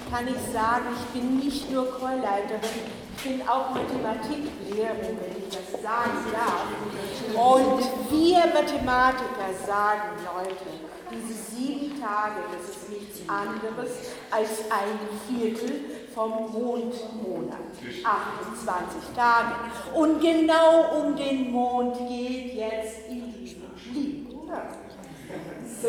kann 0.09 0.29
ich 0.29 0.53
sagen, 0.53 0.85
ich 0.95 1.21
bin 1.21 1.41
nicht 1.41 1.69
nur 1.69 1.91
Chorleiterin, 1.99 2.61
ich 3.17 3.23
bin 3.25 3.49
auch 3.49 3.71
Mathematiklehrerin, 3.71 5.19
wenn 5.19 5.37
ich 5.43 5.49
das 5.49 5.83
sagen 5.83 6.31
darf. 6.31 6.69
Und 7.35 7.83
wir 8.09 8.39
Mathematiker 8.55 9.51
sagen, 9.67 10.11
Leute, 10.23 10.65
diese 11.11 11.35
sieben 11.35 12.01
Tage, 12.01 12.43
das 12.53 12.77
ist 12.77 12.89
nichts 12.89 13.29
anderes 13.29 13.91
als 14.31 14.71
ein 14.71 14.97
Viertel 15.27 15.81
vom 16.15 16.53
Mondmonat. 16.53 17.59
28 18.05 19.17
Tage. 19.17 19.55
Und 19.93 20.21
genau 20.21 21.01
um 21.01 21.17
den 21.17 21.51
Mond 21.51 21.97
geht 22.07 22.55
jetzt 22.55 23.09
in 23.09 23.33
diesem 23.33 23.63
Lied. 23.93 24.23
So. 25.83 25.89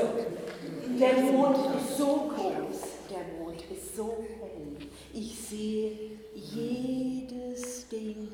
Der 0.99 1.21
Mond 1.21 1.57
ist 1.75 1.97
so 1.97 2.31
groß, 2.35 2.81
der 3.11 3.25
Mond 3.37 3.61
ist 3.69 3.95
so 3.95 4.25
hell. 4.39 4.89
Ich 5.13 5.39
sehe 5.39 6.17
jedes 6.33 7.87
Ding 7.89 8.27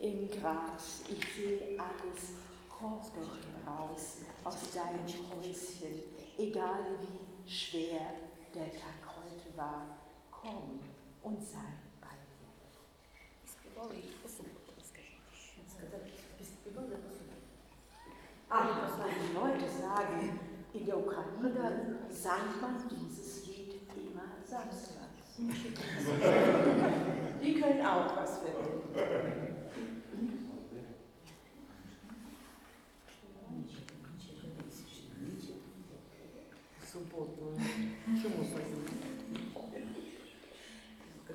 im 0.00 0.30
Gras. 0.30 1.02
Ich 1.08 1.34
sehe 1.34 1.76
alles. 1.80 2.30
Komm 2.68 3.00
doch 3.00 3.36
heraus 3.64 4.18
aus 4.44 4.54
deinem 4.72 5.04
Häuschen, 5.04 6.00
egal 6.38 6.84
wie 7.00 7.50
schwer 7.50 8.14
der 8.54 8.70
Tag 8.70 9.02
heute 9.08 9.56
war. 9.56 9.98
Komm 10.30 10.78
und 11.24 11.42
sei 11.42 11.58
bei 12.00 12.06
mir. 12.06 12.50
Ach, 18.48 18.82
was 18.82 18.98
meine 18.98 19.32
Leute 19.34 19.68
sagen, 19.68 20.49
in 20.72 20.86
der 20.86 20.98
Ukraine 20.98 21.98
sang 22.10 22.60
man 22.60 22.76
dieses 22.88 23.46
Lied 23.46 23.74
immer 23.96 24.28
samstags. 24.44 25.38
Die 27.42 27.60
können 27.60 27.84
auch 27.86 28.16
was 28.16 28.38
finden. 28.38 29.50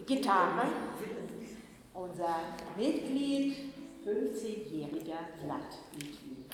Gitarre, 0.06 0.67
unser 1.93 2.36
Mitglied, 2.78 3.74
15-jähriger 4.06 5.17
Blattmitglied. 5.43 6.45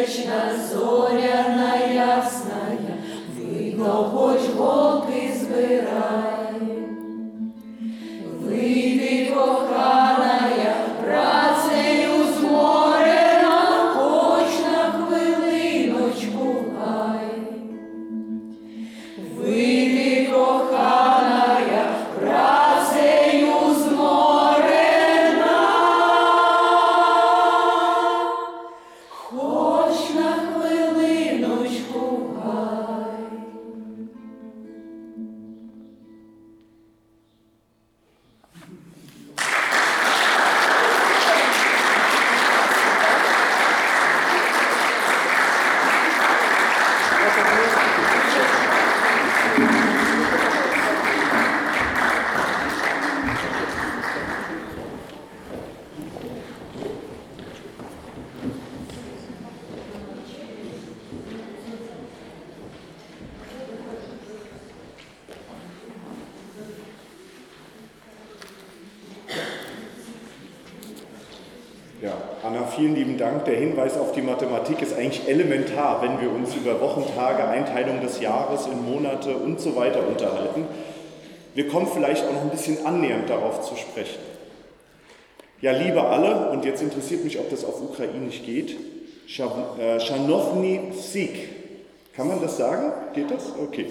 Місячна, 0.00 0.52
зоряна 0.72 1.76
ясная, 1.94 2.96
видно, 3.36 4.10
хоч 4.14 4.40
волки 4.56 5.32
збирай. 5.40 6.39
Wir 81.60 81.68
kommen 81.68 81.88
vielleicht 81.92 82.24
auch 82.24 82.32
noch 82.32 82.40
ein 82.40 82.48
bisschen 82.48 82.86
annähernd 82.86 83.28
darauf 83.28 83.68
zu 83.68 83.76
sprechen. 83.76 84.18
Ja, 85.60 85.72
liebe 85.72 86.02
alle, 86.02 86.48
und 86.52 86.64
jetzt 86.64 86.80
interessiert 86.80 87.22
mich, 87.22 87.38
ob 87.38 87.50
das 87.50 87.66
auf 87.66 87.82
Ukrainisch 87.82 88.42
geht. 88.46 88.78
Äh, 89.78 90.00
Schanovni 90.00 90.80
Sik. 90.98 92.14
Kann 92.16 92.28
man 92.28 92.40
das 92.40 92.56
sagen? 92.56 92.92
Geht 93.14 93.30
das? 93.30 93.52
Okay. 93.62 93.90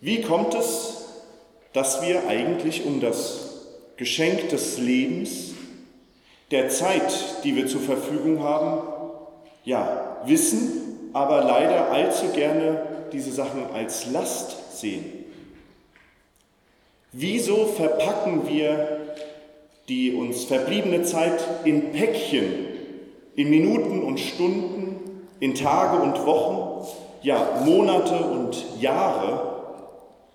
Wie 0.00 0.22
kommt 0.22 0.54
es, 0.54 1.06
dass 1.72 2.00
wir 2.00 2.28
eigentlich 2.28 2.86
um 2.86 3.00
das 3.00 3.64
Geschenk 3.96 4.48
des 4.50 4.78
Lebens, 4.78 5.54
der 6.52 6.68
Zeit, 6.68 7.42
die 7.42 7.56
wir 7.56 7.66
zur 7.66 7.80
Verfügung 7.80 8.44
haben, 8.44 8.86
ja, 9.64 10.18
wissen, 10.24 11.10
aber 11.12 11.42
leider 11.42 11.90
allzu 11.90 12.28
gerne 12.28 12.93
diese 13.14 13.32
Sachen 13.32 13.62
als 13.72 14.10
Last 14.10 14.78
sehen? 14.78 15.04
Wieso 17.12 17.66
verpacken 17.66 18.48
wir 18.48 19.00
die 19.88 20.14
uns 20.14 20.44
verbliebene 20.44 21.02
Zeit 21.02 21.44
in 21.64 21.92
Päckchen, 21.92 22.66
in 23.36 23.50
Minuten 23.50 24.02
und 24.02 24.18
Stunden, 24.18 25.28
in 25.40 25.54
Tage 25.54 26.02
und 26.02 26.26
Wochen, 26.26 26.86
ja 27.22 27.62
Monate 27.64 28.16
und 28.16 28.64
Jahre, 28.80 29.52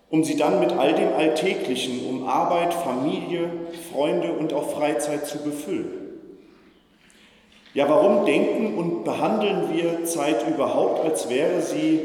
um 0.10 0.24
sie 0.24 0.38
dann 0.38 0.60
mit 0.60 0.72
all 0.72 0.94
dem 0.94 1.14
Alltäglichen, 1.14 2.08
um 2.08 2.28
Arbeit, 2.28 2.74
Familie, 2.74 3.50
Freunde 3.92 4.34
und 4.34 4.54
auch 4.54 4.70
Freizeit 4.72 5.26
zu 5.28 5.40
befüllen? 5.40 6.00
Ja, 7.74 7.88
warum 7.88 8.26
denken 8.26 8.78
und 8.78 9.04
behandeln 9.04 9.74
wir 9.74 10.06
Zeit 10.06 10.48
überhaupt, 10.48 11.06
als 11.06 11.30
wäre 11.30 11.62
sie 11.62 12.00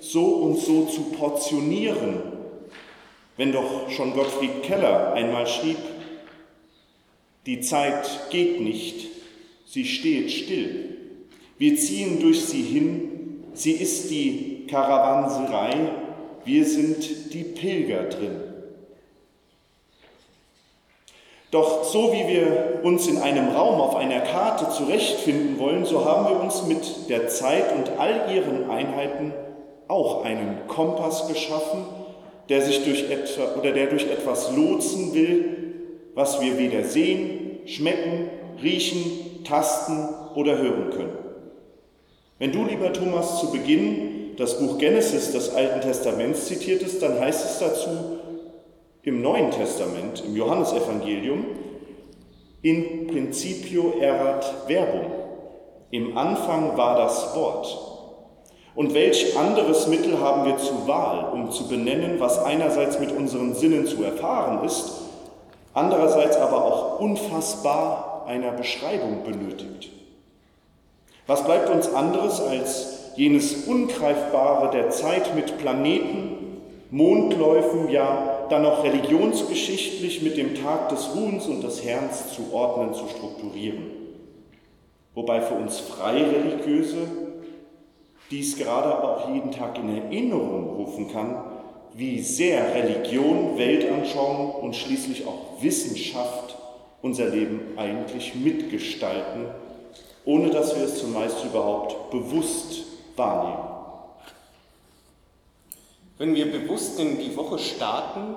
so 0.00 0.24
und 0.24 0.58
so 0.58 0.86
zu 0.86 1.02
portionieren, 1.16 2.22
wenn 3.36 3.52
doch 3.52 3.90
schon 3.90 4.14
Gottfried 4.14 4.62
Keller 4.62 5.12
einmal 5.12 5.46
schrieb, 5.46 5.78
die 7.46 7.60
Zeit 7.60 8.30
geht 8.30 8.60
nicht, 8.60 9.06
sie 9.66 9.84
steht 9.84 10.30
still. 10.30 10.96
Wir 11.56 11.76
ziehen 11.76 12.20
durch 12.20 12.44
sie 12.44 12.62
hin, 12.62 13.42
sie 13.54 13.72
ist 13.72 14.10
die 14.10 14.66
Karawanserei, 14.68 15.72
wir 16.44 16.64
sind 16.64 17.32
die 17.32 17.44
Pilger 17.44 18.04
drin. 18.04 18.48
Doch 21.50 21.84
so 21.84 22.12
wie 22.12 22.28
wir 22.28 22.80
uns 22.82 23.06
in 23.06 23.18
einem 23.18 23.48
Raum 23.48 23.80
auf 23.80 23.96
einer 23.96 24.20
Karte 24.20 24.70
zurechtfinden 24.70 25.58
wollen, 25.58 25.86
so 25.86 26.04
haben 26.04 26.28
wir 26.28 26.40
uns 26.40 26.64
mit 26.64 27.08
der 27.08 27.28
Zeit 27.28 27.74
und 27.74 27.98
all 27.98 28.30
ihren 28.34 28.68
Einheiten 28.68 29.32
auch 29.88 30.24
einen 30.24 30.66
Kompass 30.68 31.28
geschaffen, 31.28 31.84
der 32.48 32.62
sich 32.62 32.84
durch 32.84 33.10
etwa, 33.10 33.58
oder 33.58 33.72
der 33.72 33.86
durch 33.86 34.04
etwas 34.04 34.54
lotsen 34.54 35.14
will, 35.14 35.74
was 36.14 36.40
wir 36.40 36.58
weder 36.58 36.84
sehen, 36.84 37.60
schmecken, 37.66 38.30
riechen, 38.62 39.44
tasten 39.44 40.08
oder 40.34 40.58
hören 40.58 40.90
können. 40.90 41.18
Wenn 42.38 42.52
du, 42.52 42.64
lieber 42.64 42.92
Thomas, 42.92 43.40
zu 43.40 43.50
Beginn 43.50 44.36
das 44.36 44.58
Buch 44.58 44.78
Genesis 44.78 45.32
des 45.32 45.54
Alten 45.54 45.80
Testaments 45.80 46.46
zitiertest, 46.46 47.02
dann 47.02 47.18
heißt 47.18 47.44
es 47.44 47.58
dazu 47.58 47.90
im 49.02 49.22
Neuen 49.22 49.50
Testament, 49.50 50.22
im 50.24 50.36
Johannesevangelium, 50.36 51.44
in 52.62 53.06
principio 53.08 53.94
erat 54.00 54.44
verbum. 54.66 55.10
Im 55.90 56.16
Anfang 56.16 56.76
war 56.76 56.96
das 56.96 57.34
Wort. 57.34 57.87
Und 58.78 58.94
welch 58.94 59.36
anderes 59.36 59.88
Mittel 59.88 60.20
haben 60.20 60.44
wir 60.44 60.56
zur 60.56 60.86
Wahl, 60.86 61.32
um 61.32 61.50
zu 61.50 61.66
benennen, 61.66 62.20
was 62.20 62.38
einerseits 62.38 63.00
mit 63.00 63.10
unseren 63.10 63.52
Sinnen 63.52 63.88
zu 63.88 64.04
erfahren 64.04 64.64
ist, 64.64 65.00
andererseits 65.74 66.36
aber 66.36 66.64
auch 66.64 67.00
unfassbar 67.00 68.22
einer 68.28 68.52
Beschreibung 68.52 69.24
benötigt? 69.24 69.90
Was 71.26 71.44
bleibt 71.44 71.68
uns 71.70 71.92
anderes 71.92 72.40
als 72.40 73.14
jenes 73.16 73.66
Ungreifbare 73.66 74.70
der 74.70 74.90
Zeit 74.90 75.34
mit 75.34 75.58
Planeten, 75.58 76.60
Mondläufen, 76.92 77.90
ja 77.90 78.46
dann 78.48 78.64
auch 78.64 78.84
religionsgeschichtlich 78.84 80.22
mit 80.22 80.36
dem 80.36 80.54
Tag 80.54 80.90
des 80.90 81.16
Ruhens 81.16 81.46
und 81.46 81.64
des 81.64 81.82
Herrns 81.82 82.32
zu 82.32 82.54
ordnen, 82.54 82.94
zu 82.94 83.08
strukturieren? 83.08 83.90
Wobei 85.16 85.40
für 85.40 85.54
uns 85.54 85.80
Freireligiöse 85.80 87.27
dies 88.30 88.56
gerade 88.56 88.94
aber 88.94 89.16
auch 89.16 89.34
jeden 89.34 89.52
Tag 89.52 89.78
in 89.78 89.96
Erinnerung 89.96 90.76
rufen 90.76 91.10
kann, 91.10 91.44
wie 91.94 92.20
sehr 92.20 92.74
Religion, 92.74 93.58
Weltanschauung 93.58 94.54
und 94.54 94.76
schließlich 94.76 95.26
auch 95.26 95.62
Wissenschaft 95.62 96.56
unser 97.02 97.26
Leben 97.26 97.76
eigentlich 97.76 98.34
mitgestalten, 98.34 99.46
ohne 100.24 100.50
dass 100.50 100.76
wir 100.76 100.84
es 100.84 100.98
zumeist 100.98 101.44
überhaupt 101.44 102.10
bewusst 102.10 102.84
wahrnehmen. 103.16 103.68
Wenn 106.18 106.34
wir 106.34 106.50
bewusst 106.50 106.98
in 106.98 107.18
die 107.18 107.36
Woche 107.36 107.58
starten, 107.58 108.36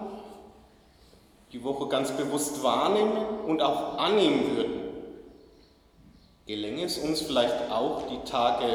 die 1.51 1.63
Woche 1.63 1.88
ganz 1.88 2.12
bewusst 2.12 2.63
wahrnehmen 2.63 3.17
und 3.47 3.62
auch 3.62 3.97
annehmen 3.97 4.56
würden, 4.56 4.82
gelänge 6.45 6.84
es 6.86 6.97
uns 6.97 7.21
vielleicht 7.21 7.71
auch, 7.71 8.08
die 8.08 8.30
Tage 8.30 8.65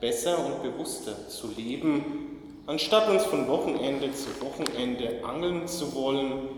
besser 0.00 0.44
und 0.44 0.62
bewusster 0.62 1.28
zu 1.28 1.48
leben, 1.48 2.62
anstatt 2.66 3.08
uns 3.08 3.24
von 3.24 3.48
Wochenende 3.48 4.12
zu 4.12 4.28
Wochenende 4.40 5.24
angeln 5.24 5.66
zu 5.66 5.94
wollen 5.94 6.48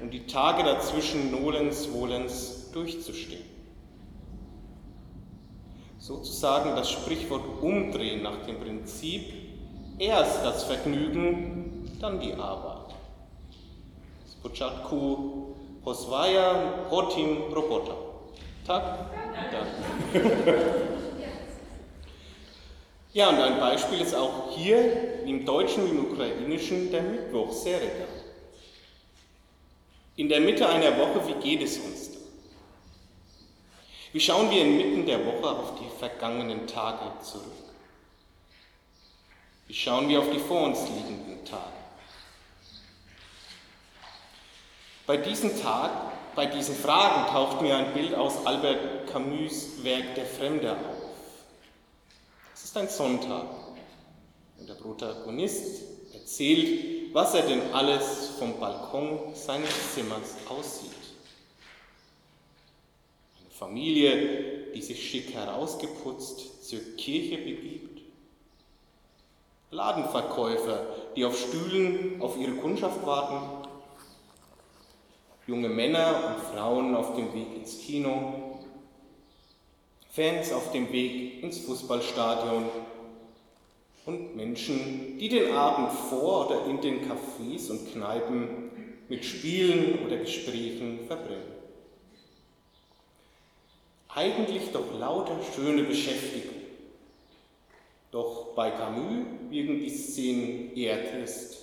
und 0.00 0.12
die 0.12 0.26
Tage 0.26 0.62
dazwischen 0.62 1.30
nolens 1.30 1.92
wohlens 1.92 2.70
durchzustehen. 2.72 3.44
Sozusagen 5.98 6.76
das 6.76 6.90
Sprichwort 6.90 7.42
umdrehen 7.62 8.22
nach 8.22 8.44
dem 8.46 8.58
Prinzip, 8.58 9.32
erst 9.98 10.44
das 10.44 10.64
Vergnügen, 10.64 11.90
dann 12.00 12.20
die 12.20 12.32
Arbeit. 12.32 12.94
Spoczatku 14.32 15.54
pozwaya, 15.84 16.86
potim 16.88 17.52
robota. 17.52 17.94
Tag. 18.66 19.10
Ja, 23.12 23.28
und 23.28 23.40
ein 23.40 23.58
Beispiel 23.58 24.00
ist 24.00 24.14
auch 24.14 24.56
hier, 24.56 25.24
im 25.24 25.44
Deutschen 25.44 25.84
wie 25.86 25.90
im 25.90 26.12
Ukrainischen, 26.12 26.90
der 26.92 27.02
Mittwoch, 27.02 27.52
Sereda. 27.52 28.06
In 30.16 30.28
der 30.28 30.40
Mitte 30.40 30.68
einer 30.68 30.96
Woche, 30.96 31.26
wie 31.26 31.42
geht 31.42 31.62
es 31.62 31.78
uns 31.78 32.12
da? 32.12 32.18
Wie 34.12 34.20
schauen 34.20 34.50
wir 34.50 34.62
inmitten 34.62 35.06
der 35.06 35.24
Woche 35.24 35.50
auf 35.50 35.74
die 35.78 35.98
vergangenen 35.98 36.66
Tage 36.66 37.20
zurück? 37.22 37.44
Wie 39.66 39.74
schauen 39.74 40.08
wir 40.08 40.18
auf 40.18 40.30
die 40.30 40.40
vor 40.40 40.62
uns 40.64 40.80
liegenden 40.88 41.44
Tage? 41.44 41.62
Bei 45.06 45.16
diesem 45.16 45.60
Tag, 45.60 45.90
bei 46.36 46.46
diesen 46.46 46.76
Fragen 46.76 47.30
taucht 47.30 47.62
mir 47.62 47.76
ein 47.76 47.92
Bild 47.92 48.14
aus 48.14 48.46
Albert 48.46 49.10
Camus 49.12 49.82
Werk 49.82 50.14
Der 50.16 50.26
Fremde 50.26 50.72
auf. 50.72 50.99
Ist 52.70 52.76
ein 52.76 52.88
Sonntag 52.88 53.46
und 54.56 54.68
der 54.68 54.74
Protagonist 54.74 55.82
erzählt, 56.14 57.12
was 57.12 57.34
er 57.34 57.42
denn 57.42 57.62
alles 57.72 58.28
vom 58.38 58.60
Balkon 58.60 59.34
seines 59.34 59.92
Zimmers 59.92 60.36
aussieht. 60.48 60.92
Eine 63.40 63.50
Familie, 63.50 64.70
die 64.72 64.82
sich 64.82 65.04
schick 65.04 65.34
herausgeputzt 65.34 66.68
zur 66.68 66.78
Kirche 66.96 67.38
begibt. 67.38 68.02
Ladenverkäufer, 69.72 70.86
die 71.16 71.24
auf 71.24 71.36
Stühlen 71.36 72.22
auf 72.22 72.36
ihre 72.36 72.52
Kundschaft 72.52 73.04
warten 73.04 73.66
junge 75.48 75.68
Männer 75.68 76.36
und 76.36 76.54
Frauen 76.54 76.94
auf 76.94 77.16
dem 77.16 77.34
Weg 77.34 77.56
ins 77.56 77.80
Kino, 77.80 78.49
Fans 80.10 80.52
auf 80.52 80.72
dem 80.72 80.92
Weg 80.92 81.42
ins 81.42 81.58
Fußballstadion 81.60 82.64
und 84.06 84.34
Menschen, 84.34 85.18
die 85.18 85.28
den 85.28 85.52
Abend 85.52 85.92
vor 85.92 86.46
oder 86.46 86.66
in 86.66 86.80
den 86.80 87.00
Cafés 87.08 87.70
und 87.70 87.92
Kneipen 87.92 88.70
mit 89.08 89.24
Spielen 89.24 90.04
oder 90.04 90.16
Gesprächen 90.16 91.06
verbringen. 91.06 91.52
Eigentlich 94.08 94.72
doch 94.72 94.98
lauter 94.98 95.38
schöne 95.54 95.84
Beschäftigung. 95.84 96.56
Doch 98.10 98.54
bei 98.56 98.72
Camus 98.72 99.26
wirken 99.48 99.78
die 99.78 99.90
Szenen 99.90 100.76
eher 100.76 101.08
trist. 101.08 101.58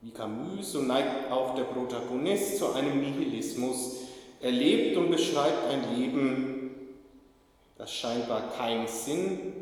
Wie 0.00 0.12
Camus, 0.12 0.72
so 0.72 0.82
neigt 0.82 1.32
auch 1.32 1.56
der 1.56 1.64
Protagonist 1.64 2.58
zu 2.58 2.72
einem 2.72 3.00
Nihilismus. 3.00 3.99
Er 4.40 4.50
lebt 4.50 4.96
und 4.96 5.10
beschreibt 5.10 5.68
ein 5.68 5.96
Leben, 5.96 6.70
das 7.76 7.92
scheinbar 7.92 8.52
keinen 8.52 8.88
Sinn 8.88 9.52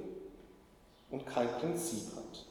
und 1.10 1.26
kein 1.26 1.48
Prinzip 1.58 2.14
hat. 2.14 2.44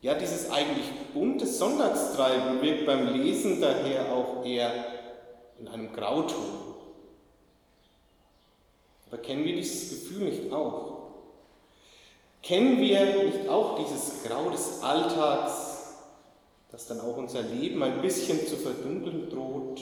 Ja, 0.00 0.14
dieses 0.14 0.50
eigentlich 0.50 0.86
bunte 1.14 1.46
Sonntagstreiben 1.46 2.60
wirkt 2.60 2.86
beim 2.86 3.14
Lesen 3.14 3.60
daher 3.60 4.12
auch 4.12 4.44
eher 4.44 4.72
in 5.60 5.68
einem 5.68 5.92
Grauton. 5.92 6.44
Aber 9.06 9.18
kennen 9.18 9.44
wir 9.44 9.54
dieses 9.54 9.90
Gefühl 9.90 10.24
nicht 10.24 10.52
auch? 10.52 11.02
Kennen 12.42 12.80
wir 12.80 13.24
nicht 13.24 13.48
auch 13.48 13.78
dieses 13.78 14.24
Grau 14.24 14.50
des 14.50 14.82
Alltags, 14.82 15.94
das 16.72 16.86
dann 16.86 17.00
auch 17.00 17.16
unser 17.16 17.42
Leben 17.42 17.82
ein 17.82 18.02
bisschen 18.02 18.44
zu 18.46 18.56
verdunkeln 18.56 19.30
droht. 19.30 19.80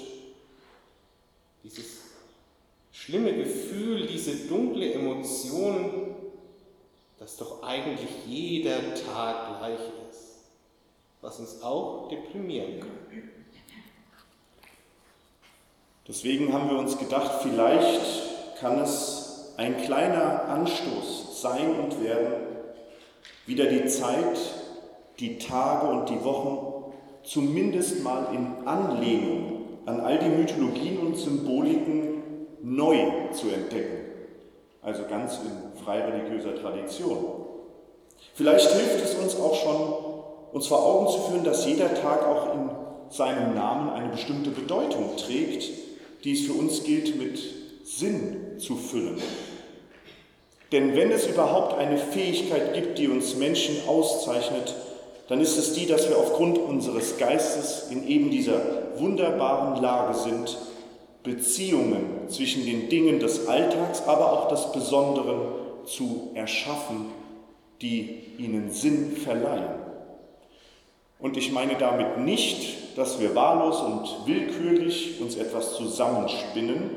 Dieses 1.62 1.98
schlimme 2.92 3.34
Gefühl, 3.34 4.06
diese 4.06 4.48
dunkle 4.48 4.92
Emotion, 4.92 6.14
dass 7.18 7.36
doch 7.36 7.62
eigentlich 7.62 8.08
jeder 8.26 8.94
Tag 8.94 9.58
gleich 9.58 9.80
ist, 10.10 10.48
was 11.20 11.38
uns 11.38 11.62
auch 11.62 12.08
deprimieren 12.08 12.80
kann. 12.80 12.90
Deswegen 16.08 16.52
haben 16.52 16.70
wir 16.70 16.78
uns 16.78 16.98
gedacht, 16.98 17.42
vielleicht 17.42 18.58
kann 18.58 18.80
es 18.80 19.54
ein 19.56 19.76
kleiner 19.82 20.44
Anstoß 20.44 21.40
sein 21.42 21.78
und 21.78 22.02
werden, 22.02 22.32
wieder 23.46 23.66
die 23.66 23.86
Zeit, 23.86 24.38
die 25.18 25.38
Tage 25.38 25.86
und 25.88 26.08
die 26.08 26.24
Wochen 26.24 26.94
zumindest 27.22 28.02
mal 28.02 28.34
in 28.34 28.66
Anlehnung 28.66 29.59
an 29.90 30.00
all 30.00 30.18
die 30.18 30.28
Mythologien 30.28 30.98
und 30.98 31.16
Symboliken 31.16 32.22
neu 32.62 32.96
zu 33.32 33.48
entdecken, 33.48 34.04
also 34.82 35.02
ganz 35.08 35.38
in 35.38 35.82
freireligiöser 35.82 36.54
Tradition. 36.54 37.18
Vielleicht 38.34 38.70
hilft 38.70 39.04
es 39.04 39.14
uns 39.14 39.36
auch 39.36 39.54
schon, 39.54 40.54
uns 40.54 40.66
vor 40.66 40.84
Augen 40.84 41.08
zu 41.08 41.18
führen, 41.20 41.44
dass 41.44 41.66
jeder 41.66 41.92
Tag 41.94 42.26
auch 42.26 42.54
in 42.54 42.70
seinem 43.10 43.54
Namen 43.54 43.90
eine 43.90 44.10
bestimmte 44.10 44.50
Bedeutung 44.50 45.16
trägt, 45.16 45.68
die 46.24 46.32
es 46.32 46.42
für 46.42 46.52
uns 46.52 46.84
gilt 46.84 47.16
mit 47.18 47.40
Sinn 47.84 48.58
zu 48.58 48.76
füllen. 48.76 49.20
Denn 50.70 50.94
wenn 50.94 51.10
es 51.10 51.26
überhaupt 51.26 51.76
eine 51.78 51.98
Fähigkeit 51.98 52.74
gibt, 52.74 52.98
die 52.98 53.08
uns 53.08 53.34
Menschen 53.34 53.76
auszeichnet, 53.88 54.74
dann 55.28 55.40
ist 55.40 55.58
es 55.58 55.72
die, 55.72 55.86
dass 55.86 56.08
wir 56.08 56.18
aufgrund 56.18 56.58
unseres 56.58 57.18
Geistes 57.18 57.88
in 57.90 58.06
eben 58.06 58.30
dieser 58.30 58.79
wunderbaren 58.98 59.80
Lage 59.82 60.14
sind, 60.14 60.58
Beziehungen 61.22 62.28
zwischen 62.28 62.64
den 62.64 62.88
Dingen 62.88 63.20
des 63.20 63.46
Alltags, 63.46 64.06
aber 64.06 64.32
auch 64.32 64.48
des 64.48 64.72
Besonderen 64.72 65.40
zu 65.84 66.30
erschaffen, 66.34 67.06
die 67.82 68.22
ihnen 68.38 68.70
Sinn 68.70 69.16
verleihen. 69.16 69.80
Und 71.18 71.36
ich 71.36 71.52
meine 71.52 71.76
damit 71.76 72.18
nicht, 72.18 72.96
dass 72.96 73.20
wir 73.20 73.34
wahllos 73.34 73.80
und 73.82 74.26
willkürlich 74.26 75.20
uns 75.20 75.36
etwas 75.36 75.74
zusammenspinnen, 75.74 76.90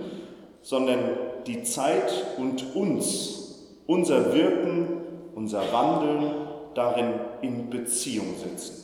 sondern 0.62 0.99
die 1.45 1.63
Zeit 1.63 2.13
und 2.38 2.73
uns, 2.75 3.60
unser 3.86 4.34
Wirken, 4.34 5.01
unser 5.36 5.62
Wandeln, 5.73 6.32
darin 6.73 7.13
in 7.41 7.69
Beziehung 7.69 8.36
setzen. 8.41 8.82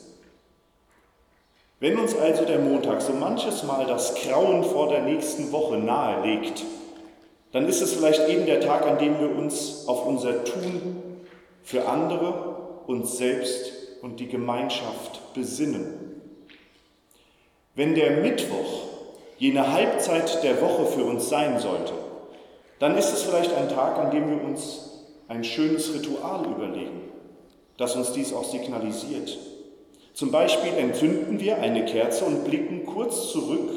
Wenn 1.80 1.98
uns 1.98 2.14
also 2.14 2.44
der 2.44 2.58
Montag 2.58 3.00
so 3.00 3.12
manches 3.12 3.64
Mal 3.64 3.86
das 3.86 4.14
Grauen 4.14 4.62
vor 4.64 4.88
der 4.88 5.02
nächsten 5.02 5.50
Woche 5.50 5.78
nahelegt, 5.78 6.62
dann 7.52 7.66
ist 7.66 7.80
es 7.80 7.94
vielleicht 7.94 8.28
eben 8.28 8.46
der 8.46 8.60
Tag, 8.60 8.86
an 8.86 8.98
dem 8.98 9.18
wir 9.18 9.34
uns 9.34 9.88
auf 9.88 10.06
unser 10.06 10.44
Tun 10.44 11.02
für 11.62 11.88
andere, 11.88 12.82
uns 12.86 13.16
selbst 13.16 13.72
und 14.02 14.20
die 14.20 14.28
Gemeinschaft 14.28 15.34
besinnen. 15.34 16.20
Wenn 17.74 17.94
der 17.94 18.22
Mittwoch 18.22 18.88
jene 19.38 19.72
Halbzeit 19.72 20.44
der 20.44 20.60
Woche 20.60 20.86
für 20.86 21.04
uns 21.04 21.28
sein 21.28 21.58
sollte, 21.58 21.94
dann 22.78 22.96
ist 22.96 23.12
es 23.12 23.22
vielleicht 23.22 23.54
ein 23.54 23.68
Tag, 23.68 23.98
an 23.98 24.10
dem 24.10 24.28
wir 24.28 24.44
uns 24.44 25.06
ein 25.28 25.44
schönes 25.44 25.94
Ritual 25.94 26.44
überlegen 26.44 27.10
das 27.80 27.96
uns 27.96 28.12
dies 28.12 28.34
auch 28.34 28.44
signalisiert. 28.44 29.38
Zum 30.14 30.30
Beispiel 30.30 30.72
entzünden 30.76 31.40
wir 31.40 31.58
eine 31.58 31.84
Kerze 31.84 32.24
und 32.24 32.44
blicken 32.44 32.84
kurz 32.86 33.30
zurück 33.30 33.70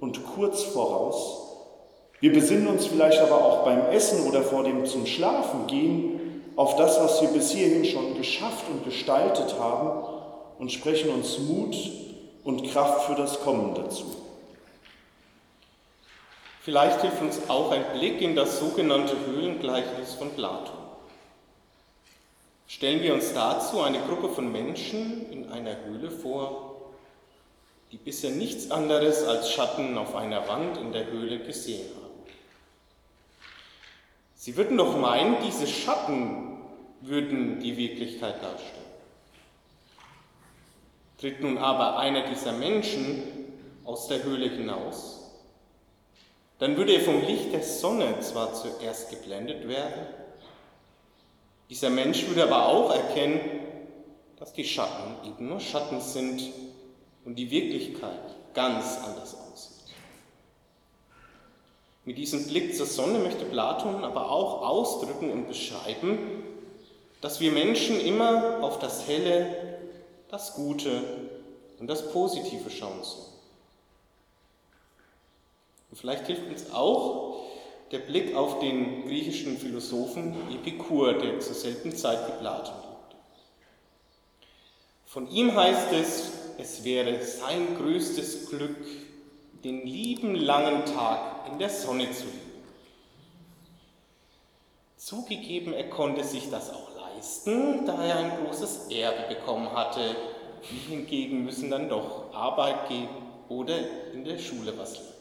und 0.00 0.24
kurz 0.34 0.62
voraus. 0.62 1.42
Wir 2.20 2.32
besinnen 2.32 2.66
uns 2.66 2.86
vielleicht 2.86 3.20
aber 3.20 3.44
auch 3.44 3.64
beim 3.64 3.86
Essen 3.90 4.26
oder 4.26 4.42
vor 4.42 4.64
dem 4.64 4.86
zum 4.86 5.06
Schlafen 5.06 5.66
gehen 5.66 6.42
auf 6.56 6.76
das, 6.76 6.98
was 6.98 7.20
wir 7.20 7.28
bis 7.28 7.50
hierhin 7.50 7.84
schon 7.84 8.16
geschafft 8.16 8.64
und 8.70 8.84
gestaltet 8.84 9.58
haben 9.58 10.02
und 10.58 10.72
sprechen 10.72 11.10
uns 11.10 11.38
Mut 11.38 11.76
und 12.44 12.64
Kraft 12.70 13.06
für 13.06 13.14
das 13.14 13.40
Kommende 13.40 13.88
zu. 13.90 14.04
Vielleicht 16.62 17.02
hilft 17.02 17.20
uns 17.20 17.48
auch 17.48 17.70
ein 17.70 17.84
Blick 17.98 18.20
in 18.22 18.34
das 18.34 18.58
sogenannte 18.58 19.14
Höhlengleichnis 19.26 20.14
von 20.14 20.30
Platon. 20.30 20.85
Stellen 22.68 23.02
wir 23.02 23.14
uns 23.14 23.32
dazu 23.32 23.80
eine 23.80 24.00
Gruppe 24.00 24.28
von 24.28 24.50
Menschen 24.50 25.30
in 25.30 25.50
einer 25.50 25.84
Höhle 25.84 26.10
vor, 26.10 26.92
die 27.92 27.96
bisher 27.96 28.30
nichts 28.30 28.70
anderes 28.70 29.24
als 29.24 29.52
Schatten 29.52 29.96
auf 29.96 30.16
einer 30.16 30.48
Wand 30.48 30.76
in 30.76 30.92
der 30.92 31.06
Höhle 31.06 31.38
gesehen 31.38 31.88
haben. 31.94 32.06
Sie 34.34 34.56
würden 34.56 34.76
doch 34.76 34.96
meinen, 34.96 35.36
diese 35.44 35.66
Schatten 35.66 36.58
würden 37.00 37.60
die 37.60 37.76
Wirklichkeit 37.76 38.42
darstellen. 38.42 38.84
Tritt 41.18 41.40
nun 41.40 41.58
aber 41.58 41.98
einer 41.98 42.28
dieser 42.28 42.52
Menschen 42.52 43.22
aus 43.84 44.08
der 44.08 44.24
Höhle 44.24 44.48
hinaus, 44.48 45.30
dann 46.58 46.76
würde 46.76 46.92
er 46.92 47.00
vom 47.00 47.22
Licht 47.22 47.52
der 47.52 47.62
Sonne 47.62 48.20
zwar 48.20 48.54
zuerst 48.54 49.10
geblendet 49.10 49.68
werden, 49.68 50.06
dieser 51.68 51.90
Mensch 51.90 52.26
würde 52.26 52.44
aber 52.44 52.66
auch 52.66 52.94
erkennen, 52.94 53.40
dass 54.38 54.52
die 54.52 54.64
Schatten 54.64 55.28
eben 55.28 55.48
nur 55.48 55.60
Schatten 55.60 56.00
sind 56.00 56.42
und 57.24 57.36
die 57.36 57.50
Wirklichkeit 57.50 58.20
ganz 58.54 58.98
anders 59.04 59.34
aussieht. 59.34 59.94
Mit 62.04 62.18
diesem 62.18 62.46
Blick 62.46 62.76
zur 62.76 62.86
Sonne 62.86 63.18
möchte 63.18 63.44
Platon 63.44 64.04
aber 64.04 64.30
auch 64.30 64.62
ausdrücken 64.62 65.30
und 65.30 65.48
beschreiben, 65.48 66.44
dass 67.20 67.40
wir 67.40 67.50
Menschen 67.50 68.00
immer 68.00 68.62
auf 68.62 68.78
das 68.78 69.08
Helle, 69.08 69.78
das 70.30 70.54
Gute 70.54 71.02
und 71.80 71.88
das 71.88 72.12
Positive 72.12 72.70
schauen 72.70 73.02
sollen. 73.02 73.26
Und 75.90 75.96
vielleicht 75.96 76.26
hilft 76.26 76.46
uns 76.48 76.72
auch 76.72 77.40
der 77.92 77.98
Blick 78.00 78.34
auf 78.34 78.58
den 78.58 79.06
griechischen 79.06 79.56
Philosophen 79.58 80.34
Epikur, 80.52 81.14
der 81.14 81.38
zur 81.40 81.54
selben 81.54 81.94
Zeit 81.94 82.18
wie 82.26 82.38
Platon 82.40 82.74
lebte. 82.74 83.16
Von 85.04 85.30
ihm 85.30 85.54
heißt 85.54 85.92
es, 85.92 86.32
es 86.58 86.84
wäre 86.84 87.22
sein 87.22 87.76
größtes 87.76 88.50
Glück, 88.50 88.76
den 89.62 89.86
lieben 89.86 90.34
langen 90.34 90.84
Tag 90.84 91.48
in 91.50 91.58
der 91.58 91.70
Sonne 91.70 92.10
zu 92.10 92.24
leben. 92.24 92.40
Zugegeben, 94.96 95.72
er 95.72 95.88
konnte 95.88 96.24
sich 96.24 96.50
das 96.50 96.70
auch 96.70 96.88
leisten, 96.96 97.86
da 97.86 98.04
er 98.04 98.16
ein 98.16 98.44
großes 98.44 98.88
Erbe 98.90 99.34
bekommen 99.34 99.70
hatte. 99.72 100.16
Wir 100.68 100.96
hingegen 100.96 101.44
müssen 101.44 101.70
dann 101.70 101.88
doch 101.88 102.34
Arbeit 102.34 102.88
geben 102.88 103.08
oder 103.48 103.76
in 104.12 104.24
der 104.24 104.38
Schule 104.38 104.76
was 104.76 104.94
lernen. 104.94 105.15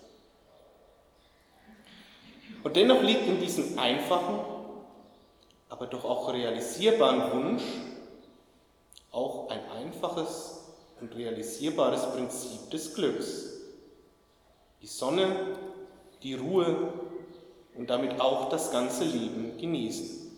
Und 2.66 2.76
dennoch 2.76 3.04
liegt 3.04 3.28
in 3.28 3.40
diesem 3.40 3.78
einfachen, 3.78 4.40
aber 5.70 5.86
doch 5.86 6.04
auch 6.04 6.34
realisierbaren 6.34 7.32
Wunsch 7.32 7.62
auch 9.12 9.50
ein 9.50 9.60
einfaches 9.70 10.64
und 11.00 11.16
realisierbares 11.16 12.08
Prinzip 12.08 12.72
des 12.72 12.96
Glücks. 12.96 13.52
Die 14.82 14.88
Sonne, 14.88 15.28
die 16.24 16.34
Ruhe 16.34 16.92
und 17.76 17.88
damit 17.92 18.20
auch 18.20 18.50
das 18.50 18.72
ganze 18.72 19.04
Leben 19.04 19.60
genießen. 19.60 20.32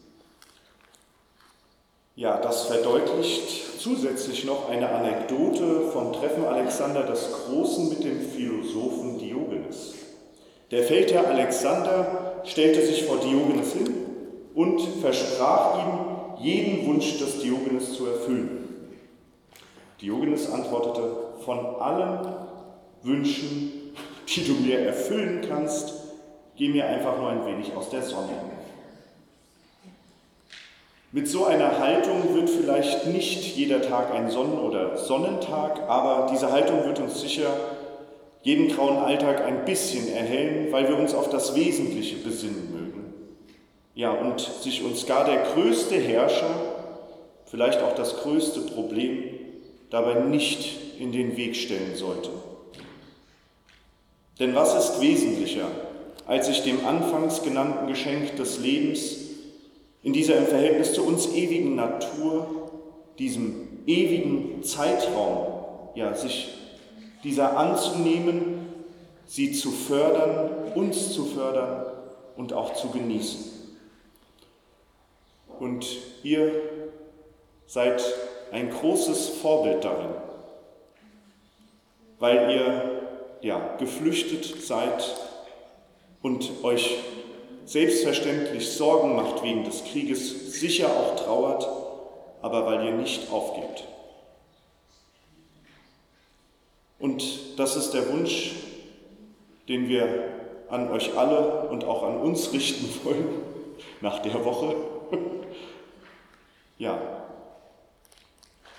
Ja, 2.18 2.42
das 2.42 2.66
verdeutlicht 2.66 3.80
zusätzlich 3.80 4.44
noch 4.44 4.68
eine 4.68 4.90
Anekdote 4.90 5.92
vom 5.94 6.12
Treffen 6.12 6.44
Alexander 6.44 7.04
des 7.04 7.32
Großen 7.32 7.88
mit 7.88 8.04
dem 8.04 8.20
Philosophen 8.20 9.18
Diogenes. 9.18 9.97
Der 10.70 10.84
Feldherr 10.84 11.28
Alexander 11.28 12.42
stellte 12.44 12.86
sich 12.86 13.06
vor 13.06 13.18
Diogenes 13.18 13.72
hin 13.72 13.94
und 14.54 14.82
versprach 15.02 15.78
ihm, 15.80 16.44
jeden 16.44 16.86
Wunsch 16.86 17.20
des 17.20 17.40
Diogenes 17.40 17.94
zu 17.94 18.06
erfüllen. 18.08 18.68
Diogenes 20.02 20.52
antwortete, 20.52 21.10
von 21.46 21.60
allen 21.80 22.28
Wünschen, 23.02 23.94
die 24.28 24.46
du 24.46 24.54
mir 24.56 24.80
erfüllen 24.80 25.46
kannst, 25.48 25.94
geh 26.58 26.68
mir 26.68 26.86
einfach 26.86 27.18
nur 27.18 27.30
ein 27.30 27.46
wenig 27.46 27.74
aus 27.76 27.90
der 27.90 28.02
Sonne. 28.02 28.34
Mit 31.14 31.30
so 31.30 31.46
einer 31.46 31.80
Haltung 31.80 32.36
wird 32.36 32.50
vielleicht 32.50 33.08
nicht 33.08 33.56
jeder 33.56 33.82
Tag 33.82 34.14
ein 34.14 34.30
Sonnen- 34.30 34.60
oder 34.60 34.98
Sonnentag, 34.98 35.80
aber 35.88 36.28
diese 36.30 36.52
Haltung 36.52 36.84
wird 36.84 37.00
uns 37.00 37.22
sicher 37.22 37.50
jeden 38.48 38.70
grauen 38.70 38.96
Alltag 38.96 39.44
ein 39.46 39.66
bisschen 39.66 40.08
erhellen, 40.08 40.72
weil 40.72 40.88
wir 40.88 40.98
uns 40.98 41.14
auf 41.14 41.30
das 41.30 41.54
Wesentliche 41.54 42.16
besinnen 42.16 42.72
mögen. 42.72 43.14
Ja, 43.94 44.12
und 44.12 44.40
sich 44.40 44.86
uns 44.86 45.06
gar 45.06 45.26
der 45.26 45.44
größte 45.54 45.96
Herrscher, 45.96 46.56
vielleicht 47.44 47.82
auch 47.82 47.94
das 47.94 48.16
größte 48.22 48.62
Problem, 48.62 49.26
dabei 49.90 50.22
nicht 50.22 50.98
in 50.98 51.12
den 51.12 51.36
Weg 51.36 51.58
stellen 51.58 51.96
sollte. 51.96 52.30
Denn 54.40 54.56
was 54.56 54.76
ist 54.76 55.02
wesentlicher, 55.02 55.68
als 56.26 56.48
sich 56.48 56.64
dem 56.64 56.86
anfangs 56.86 57.44
genannten 57.44 57.88
Geschenk 57.88 58.38
des 58.38 58.60
Lebens 58.60 59.18
in 60.04 60.14
dieser 60.14 60.38
im 60.38 60.48
Verhältnis 60.48 60.94
zu 60.94 61.06
uns 61.06 61.34
ewigen 61.34 61.76
Natur, 61.76 62.72
diesem 63.20 63.68
ewigen 63.88 64.64
Zeitraum, 64.64 65.48
ja, 65.96 66.16
sich 66.16 66.54
dieser 67.28 67.58
anzunehmen, 67.58 68.74
sie 69.26 69.52
zu 69.52 69.70
fördern, 69.70 70.72
uns 70.76 71.12
zu 71.12 71.26
fördern 71.26 71.86
und 72.38 72.54
auch 72.54 72.74
zu 72.74 72.90
genießen. 72.90 73.52
Und 75.60 75.86
ihr 76.24 76.54
seid 77.66 78.02
ein 78.54 78.70
großes 78.70 79.28
Vorbild 79.42 79.84
darin, 79.84 80.12
weil 82.20 82.50
ihr 82.50 83.02
ja, 83.42 83.76
geflüchtet 83.78 84.64
seid 84.64 85.04
und 86.22 86.50
euch 86.64 86.98
selbstverständlich 87.66 88.72
Sorgen 88.72 89.18
macht 89.18 89.44
wegen 89.44 89.66
des 89.66 89.84
Krieges, 89.84 90.54
sicher 90.58 90.88
auch 90.88 91.18
trauert, 91.18 91.68
aber 92.42 92.66
weil 92.66 92.86
ihr 92.86 92.94
nicht 92.94 93.30
aufgebt. 93.30 93.84
Und 97.00 97.60
das 97.60 97.76
ist 97.76 97.92
der 97.92 98.12
Wunsch, 98.12 98.56
den 99.68 99.88
wir 99.88 100.08
an 100.70 100.90
euch 100.92 101.18
alle 101.18 101.70
und 101.70 101.84
auch 101.86 102.04
an 102.04 102.18
uns 102.18 102.52
richten 102.54 102.90
wollen 103.06 103.28
nach 104.02 104.20
der 104.20 104.44
Woche. 104.44 104.76
ja, 106.78 107.00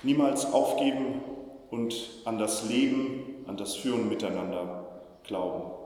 niemals 0.03 0.53
aufgeben 0.53 1.23
und 1.71 1.95
an 2.25 2.39
das 2.39 2.69
Leben, 2.69 3.45
an 3.47 3.57
das 3.57 3.77
Führen 3.77 4.09
miteinander 4.09 5.03
glauben. 5.25 5.78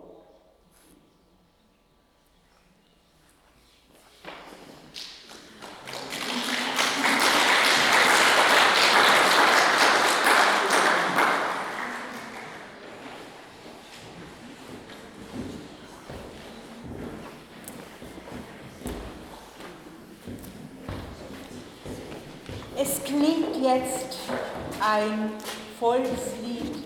Ein 25.03 25.33
Volkslied. 25.79 26.85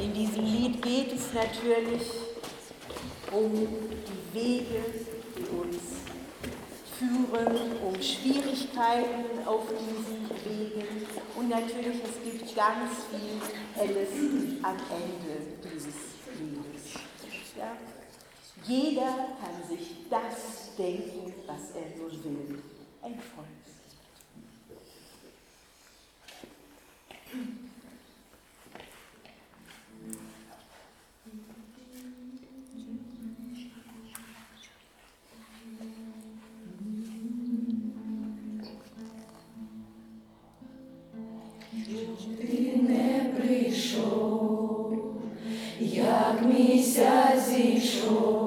In 0.00 0.12
diesem 0.12 0.44
Lied 0.44 0.82
geht 0.82 1.12
es 1.12 1.32
natürlich 1.32 2.02
um 3.32 3.52
die 3.52 4.34
Wege, 4.34 4.84
die 5.36 5.56
uns 5.56 5.82
führen, 6.98 7.78
um 7.82 7.94
Schwierigkeiten 8.00 9.46
auf 9.46 9.64
diesen 9.68 10.30
Wegen 10.44 11.06
und 11.34 11.48
natürlich 11.48 11.96
es 12.02 12.22
gibt 12.24 12.56
ganz 12.56 12.92
viel 13.10 13.40
Helles 13.74 14.08
am 14.62 14.76
Ende 14.76 15.58
dieses 15.62 15.94
Liedes. 16.38 16.94
Ja? 17.56 17.76
Jeder 18.64 19.36
kann 19.40 19.68
sich 19.68 19.96
das 20.08 20.74
denken, 20.76 21.34
was 21.46 21.70
er 21.74 21.98
nur 21.98 22.10
will. 22.10 22.62
Ein 23.02 23.20
Volk. 23.20 23.55
зійшов, 47.49 48.44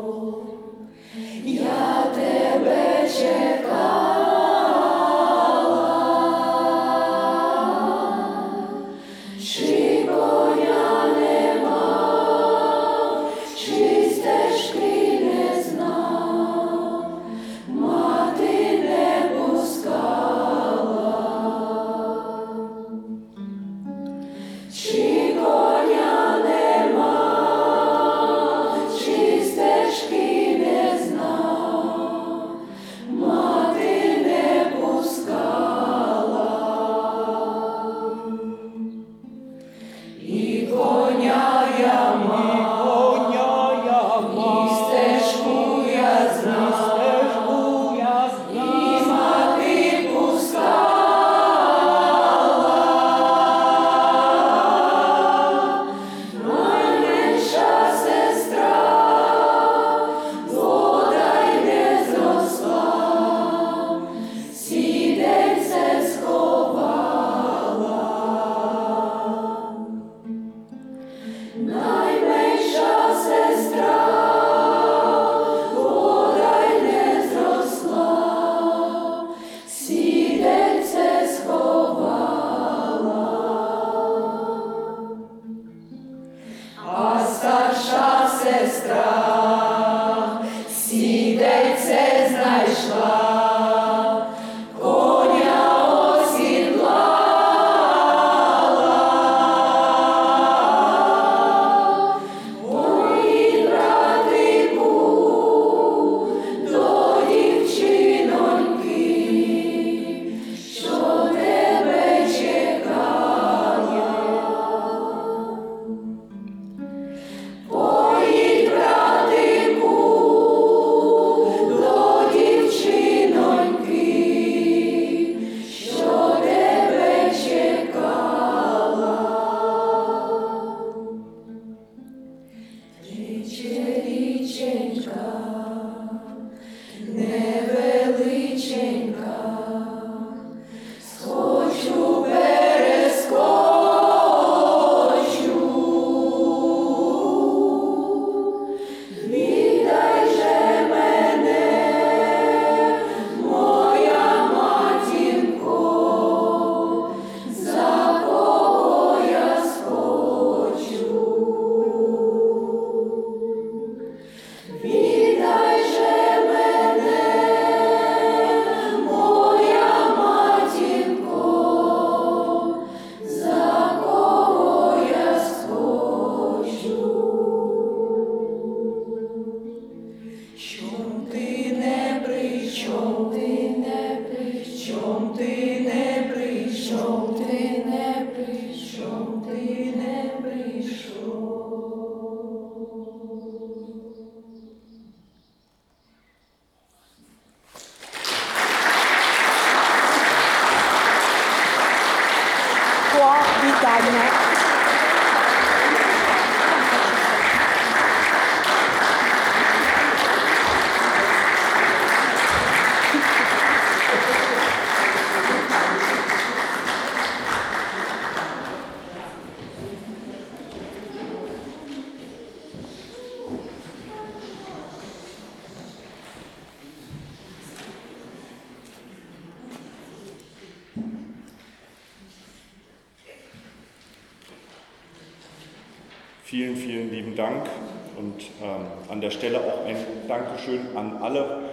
Ähm, 238.61 238.85
an 239.09 239.21
der 239.21 239.31
Stelle 239.31 239.59
auch 239.59 239.85
ein 239.85 239.95
Dankeschön 240.27 240.95
an 240.95 241.17
alle, 241.21 241.63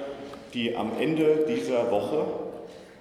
die 0.54 0.76
am 0.76 0.92
Ende 0.98 1.46
dieser 1.48 1.90
Woche 1.90 2.26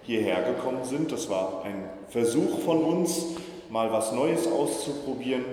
hierher 0.03 0.41
gekommen 0.43 0.83
sind. 0.83 1.11
Das 1.11 1.29
war 1.29 1.63
ein 1.65 1.89
Versuch 2.09 2.59
von 2.59 2.83
uns, 2.83 3.25
mal 3.69 3.91
was 3.91 4.11
Neues 4.11 4.47
auszuprobieren. 4.47 5.43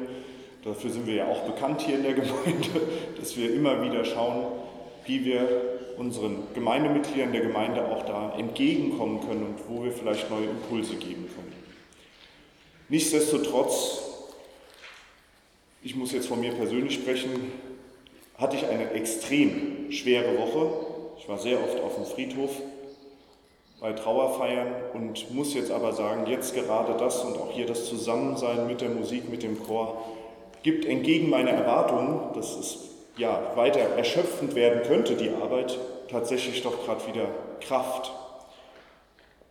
Dafür 0.64 0.90
sind 0.90 1.06
wir 1.06 1.14
ja 1.14 1.26
auch 1.26 1.40
bekannt 1.42 1.80
hier 1.80 1.96
in 1.96 2.02
der 2.02 2.12
Gemeinde, 2.14 2.68
dass 3.18 3.36
wir 3.36 3.52
immer 3.52 3.82
wieder 3.82 4.04
schauen, 4.04 4.46
wie 5.06 5.24
wir 5.24 5.48
unseren 5.96 6.44
Gemeindemitgliedern 6.54 7.32
der 7.32 7.42
Gemeinde 7.42 7.84
auch 7.84 8.04
da 8.04 8.34
entgegenkommen 8.38 9.20
können 9.20 9.42
und 9.42 9.58
wo 9.68 9.84
wir 9.84 9.92
vielleicht 9.92 10.30
neue 10.30 10.46
Impulse 10.46 10.94
geben 10.94 11.28
können. 11.34 11.52
Nichtsdestotrotz 12.88 14.12
ich 15.84 15.96
muss 15.96 16.12
jetzt 16.12 16.28
von 16.28 16.40
mir 16.40 16.52
persönlich 16.52 16.94
sprechen, 16.94 17.30
hatte 18.42 18.56
ich 18.56 18.66
eine 18.66 18.90
extrem 18.90 19.90
schwere 19.90 20.36
Woche. 20.36 20.72
Ich 21.18 21.28
war 21.28 21.38
sehr 21.38 21.58
oft 21.62 21.80
auf 21.80 21.94
dem 21.94 22.04
Friedhof 22.04 22.50
bei 23.80 23.92
Trauerfeiern 23.92 24.68
und 24.94 25.32
muss 25.32 25.54
jetzt 25.54 25.70
aber 25.70 25.92
sagen, 25.92 26.26
jetzt 26.26 26.54
gerade 26.54 26.94
das 26.98 27.24
und 27.24 27.36
auch 27.38 27.52
hier 27.52 27.66
das 27.66 27.86
Zusammensein 27.86 28.66
mit 28.66 28.80
der 28.80 28.90
Musik, 28.90 29.30
mit 29.30 29.42
dem 29.42 29.62
Chor, 29.62 30.04
gibt 30.62 30.84
entgegen 30.84 31.30
meiner 31.30 31.50
Erwartungen, 31.50 32.32
dass 32.34 32.56
es 32.56 32.90
ja 33.16 33.52
weiter 33.54 33.80
erschöpfend 33.80 34.54
werden 34.54 34.82
könnte, 34.82 35.14
die 35.14 35.30
Arbeit, 35.30 35.78
tatsächlich 36.10 36.62
doch 36.62 36.84
gerade 36.84 37.06
wieder 37.06 37.28
Kraft. 37.60 38.12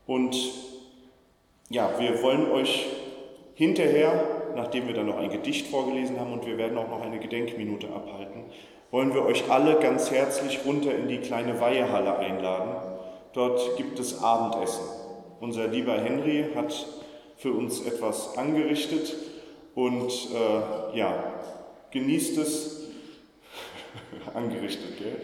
Und 0.05 0.35
ja, 1.69 1.91
wir 1.97 2.21
wollen 2.21 2.51
euch 2.51 2.87
hinterher 3.55 4.41
nachdem 4.55 4.87
wir 4.87 4.93
dann 4.93 5.07
noch 5.07 5.17
ein 5.17 5.29
Gedicht 5.29 5.67
vorgelesen 5.67 6.19
haben 6.19 6.33
und 6.33 6.45
wir 6.45 6.57
werden 6.57 6.77
auch 6.77 6.89
noch 6.89 7.01
eine 7.01 7.19
Gedenkminute 7.19 7.87
abhalten, 7.87 8.45
wollen 8.91 9.13
wir 9.13 9.25
euch 9.25 9.49
alle 9.49 9.79
ganz 9.79 10.11
herzlich 10.11 10.59
runter 10.65 10.93
in 10.93 11.07
die 11.07 11.19
kleine 11.19 11.59
Weihehalle 11.59 12.17
einladen. 12.17 12.75
Dort 13.33 13.77
gibt 13.77 13.99
es 13.99 14.21
Abendessen. 14.21 14.83
Unser 15.39 15.67
lieber 15.67 15.93
Henry 15.93 16.47
hat 16.53 16.85
für 17.37 17.53
uns 17.53 17.85
etwas 17.85 18.37
angerichtet 18.37 19.15
und 19.73 20.11
äh, 20.11 20.97
ja, 20.97 21.23
genießt 21.91 22.37
es. 22.37 22.81
angerichtet, 24.33 24.97
gell? 24.97 25.21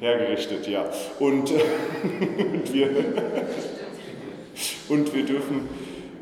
Hergerichtet, 0.00 0.66
ja. 0.66 0.84
Und, 1.18 1.50
und, 1.52 2.72
wir, 2.72 2.88
und 4.88 5.14
wir 5.14 5.24
dürfen 5.24 5.68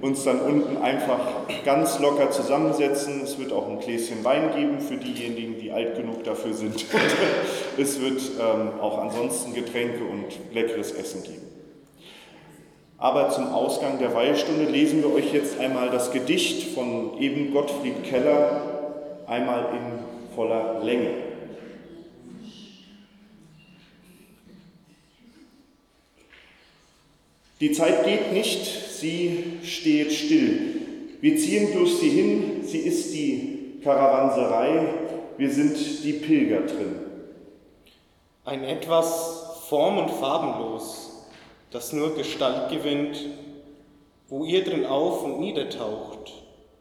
uns 0.01 0.24
dann 0.24 0.40
unten 0.40 0.76
einfach 0.78 1.18
ganz 1.64 1.99
locker 1.99 2.30
zusammensetzen. 2.30 3.22
Es 3.22 3.38
wird 3.38 3.53
auch 3.53 3.68
ein 3.68 3.80
Gläschen 3.80 4.24
Wein 4.24 4.55
geben 4.55 4.80
für 4.80 4.96
diejenigen, 4.96 5.59
die 5.59 5.72
alt 5.72 5.96
genug 5.96 6.24
dafür 6.24 6.55
sind. 6.55 6.84
es 7.78 8.01
wird 8.01 8.20
ähm, 8.40 8.80
auch 8.80 8.99
ansonsten 8.99 9.55
Getränke 9.55 10.05
und 10.05 10.26
leckeres 10.55 10.92
Essen 10.92 11.22
geben. 11.22 11.49
Aber 12.96 13.30
zum 13.30 13.53
Ausgang 13.53 13.99
der 13.99 14.14
Weihestunde 14.14 14.64
lesen 14.64 15.03
wir 15.03 15.14
euch 15.14 15.32
jetzt 15.32 15.61
einmal 15.61 15.90
das 15.90 16.11
Gedicht 16.11 16.74
von 16.74 17.16
eben 17.20 17.53
Gottfried 17.53 18.03
Keller 18.03 18.61
einmal 19.28 19.66
in 19.72 20.34
voller 20.34 20.80
Länge. 20.82 21.28
Die 27.61 27.72
Zeit 27.72 28.04
geht 28.04 28.32
nicht, 28.32 28.64
sie 28.64 29.59
steht 29.62 30.12
still. 30.12 30.80
Wir 31.20 31.36
ziehen 31.36 31.72
durch 31.72 31.96
sie 31.98 32.11
hin, 32.11 32.61
sie 32.62 32.78
ist 32.78 33.12
die 33.12 33.80
Karawanserei, 33.82 34.88
wir 35.36 35.50
sind 35.50 35.76
die 36.04 36.12
Pilger 36.12 36.61
drin. 36.61 36.96
Ein 38.44 38.62
etwas 38.62 39.64
form- 39.68 39.98
und 39.98 40.11
farbenlos, 40.11 41.26
das 41.72 41.92
nur 41.92 42.14
Gestalt 42.14 42.70
gewinnt, 42.70 43.18
wo 44.28 44.44
ihr 44.44 44.62
drin 44.62 44.86
auf 44.86 45.24
und 45.24 45.40
niedertaucht, 45.40 46.32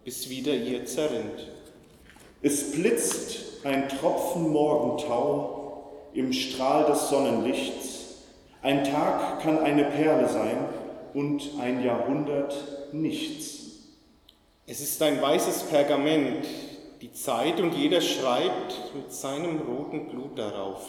bis 0.04 0.30
wieder 0.30 0.54
ihr 0.54 0.86
zerrinnt. 0.86 1.48
Es 2.42 2.72
blitzt 2.72 3.66
ein 3.66 3.90
Tropfen 3.90 4.52
Morgentau 4.52 5.92
im 6.14 6.32
Strahl 6.32 6.86
des 6.86 7.10
Sonnenlichts. 7.10 7.97
Ein 8.62 8.84
Tag 8.84 9.42
kann 9.42 9.60
eine 9.60 9.86
Perle 9.86 10.28
sein, 10.28 10.58
und 11.18 11.50
ein 11.60 11.84
Jahrhundert 11.84 12.54
nichts. 12.94 13.60
Es 14.68 14.82
ist 14.82 15.02
ein 15.02 15.20
weißes 15.20 15.64
Pergament, 15.64 16.46
die 17.02 17.12
Zeit 17.12 17.60
und 17.60 17.74
jeder 17.74 18.02
schreibt 18.02 18.94
mit 18.96 19.12
seinem 19.12 19.62
roten 19.62 20.10
Blut 20.10 20.38
darauf, 20.38 20.88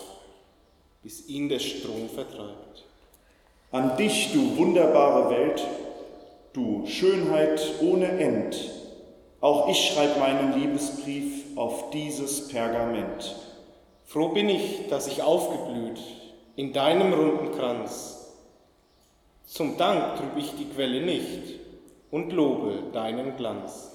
bis 1.03 1.29
ihn 1.29 1.49
der 1.49 1.61
Strom 1.61 2.11
vertreibt. 2.14 2.85
An 3.71 3.97
dich, 3.97 4.35
du 4.35 4.59
wunderbare 4.59 5.31
Welt, 5.31 5.66
du 6.53 6.87
Schönheit 6.87 7.62
ohne 7.81 8.09
End, 8.09 8.71
auch 9.41 9.71
ich 9.71 9.93
schreibe 9.93 10.21
meinen 10.21 10.61
Liebesbrief 10.61 11.57
auf 11.57 11.91
dieses 11.91 12.49
Pergament. 12.49 13.35
Froh 14.05 14.29
bin 14.31 14.51
ich, 14.51 14.89
dass 14.91 15.07
ich 15.07 15.23
aufgeblüht 15.23 16.18
in 16.59 16.73
deinem 16.73 17.13
runden 17.13 17.57
Kranz 17.57 18.35
zum 19.47 19.77
Dank 19.77 20.17
trüb 20.17 20.37
ich 20.37 20.57
die 20.57 20.69
Quelle 20.69 21.01
nicht 21.01 21.61
und 22.11 22.33
lobe 22.33 22.83
deinen 22.93 23.37
Glanz. 23.37 23.93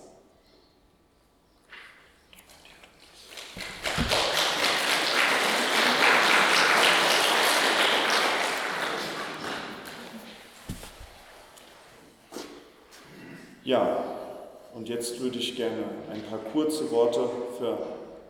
Ja, 13.66 14.06
und 14.74 14.88
jetzt 14.88 15.20
würde 15.20 15.38
ich 15.38 15.58
gerne 15.58 15.84
ein 16.14 16.22
paar 16.30 16.40
kurze 16.54 16.90
Worte 16.92 17.30
für 17.58 17.78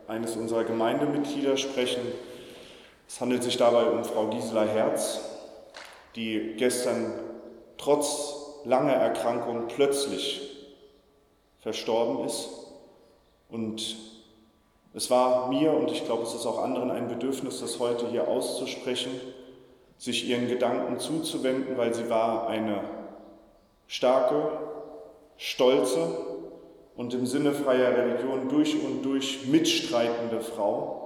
eines 0.08 0.34
unserer 0.34 0.64
Gemeindemitglieder 0.64 1.56
sprechen. 1.56 2.02
Es 3.06 3.20
handelt 3.20 3.42
sich 3.42 3.56
dabei 3.56 3.84
um 3.84 4.04
Frau 4.04 4.28
Gisela 4.28 4.64
Herz, 4.64 5.20
die 6.16 6.54
gestern 6.56 7.12
trotz 7.76 8.34
langer 8.64 8.94
Erkrankung 8.94 9.68
plötzlich 9.68 10.50
verstorben 11.60 12.24
ist. 12.26 12.48
Und 13.48 13.96
es 14.94 15.10
war 15.10 15.48
mir 15.48 15.72
und 15.72 15.90
ich 15.90 16.04
glaube, 16.04 16.22
es 16.22 16.34
ist 16.34 16.46
auch 16.46 16.62
anderen 16.62 16.90
ein 16.90 17.08
Bedürfnis, 17.08 17.60
das 17.60 17.78
heute 17.78 18.08
hier 18.08 18.28
auszusprechen, 18.28 19.12
sich 19.98 20.28
ihren 20.28 20.48
Gedanken 20.48 20.98
zuzuwenden, 20.98 21.76
weil 21.76 21.94
sie 21.94 22.08
war 22.10 22.48
eine 22.48 22.84
starke, 23.86 24.58
stolze 25.36 26.08
und 26.96 27.12
im 27.14 27.26
Sinne 27.26 27.52
freier 27.52 27.96
Religion 27.96 28.48
durch 28.48 28.74
und 28.82 29.02
durch 29.02 29.46
mitstreitende 29.46 30.40
Frau, 30.40 31.03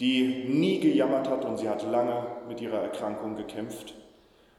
die 0.00 0.44
nie 0.48 0.78
gejammert 0.78 1.28
hat 1.28 1.44
und 1.44 1.58
sie 1.58 1.68
hat 1.68 1.82
lange 1.82 2.26
mit 2.48 2.60
ihrer 2.60 2.82
Erkrankung 2.82 3.36
gekämpft 3.36 3.94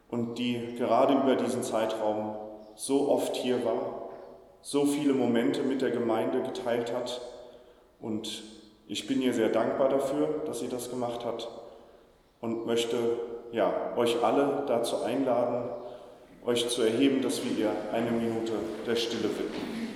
und 0.09 0.37
die 0.37 0.75
gerade 0.77 1.13
über 1.13 1.35
diesen 1.35 1.63
Zeitraum 1.63 2.35
so 2.75 3.09
oft 3.09 3.35
hier 3.35 3.63
war, 3.63 4.09
so 4.61 4.85
viele 4.85 5.13
Momente 5.13 5.63
mit 5.63 5.81
der 5.81 5.91
Gemeinde 5.91 6.41
geteilt 6.41 6.93
hat. 6.93 7.21
Und 8.01 8.43
ich 8.87 9.07
bin 9.07 9.21
ihr 9.21 9.33
sehr 9.33 9.49
dankbar 9.49 9.89
dafür, 9.89 10.41
dass 10.45 10.59
sie 10.59 10.67
das 10.67 10.89
gemacht 10.89 11.25
hat 11.25 11.49
und 12.41 12.65
möchte 12.65 12.97
ja, 13.51 13.93
euch 13.95 14.23
alle 14.23 14.63
dazu 14.67 15.03
einladen, 15.03 15.69
euch 16.45 16.69
zu 16.69 16.81
erheben, 16.81 17.21
dass 17.21 17.43
wir 17.43 17.57
ihr 17.57 17.71
eine 17.93 18.11
Minute 18.11 18.53
der 18.85 18.95
Stille 18.95 19.23
widmen. 19.23 19.88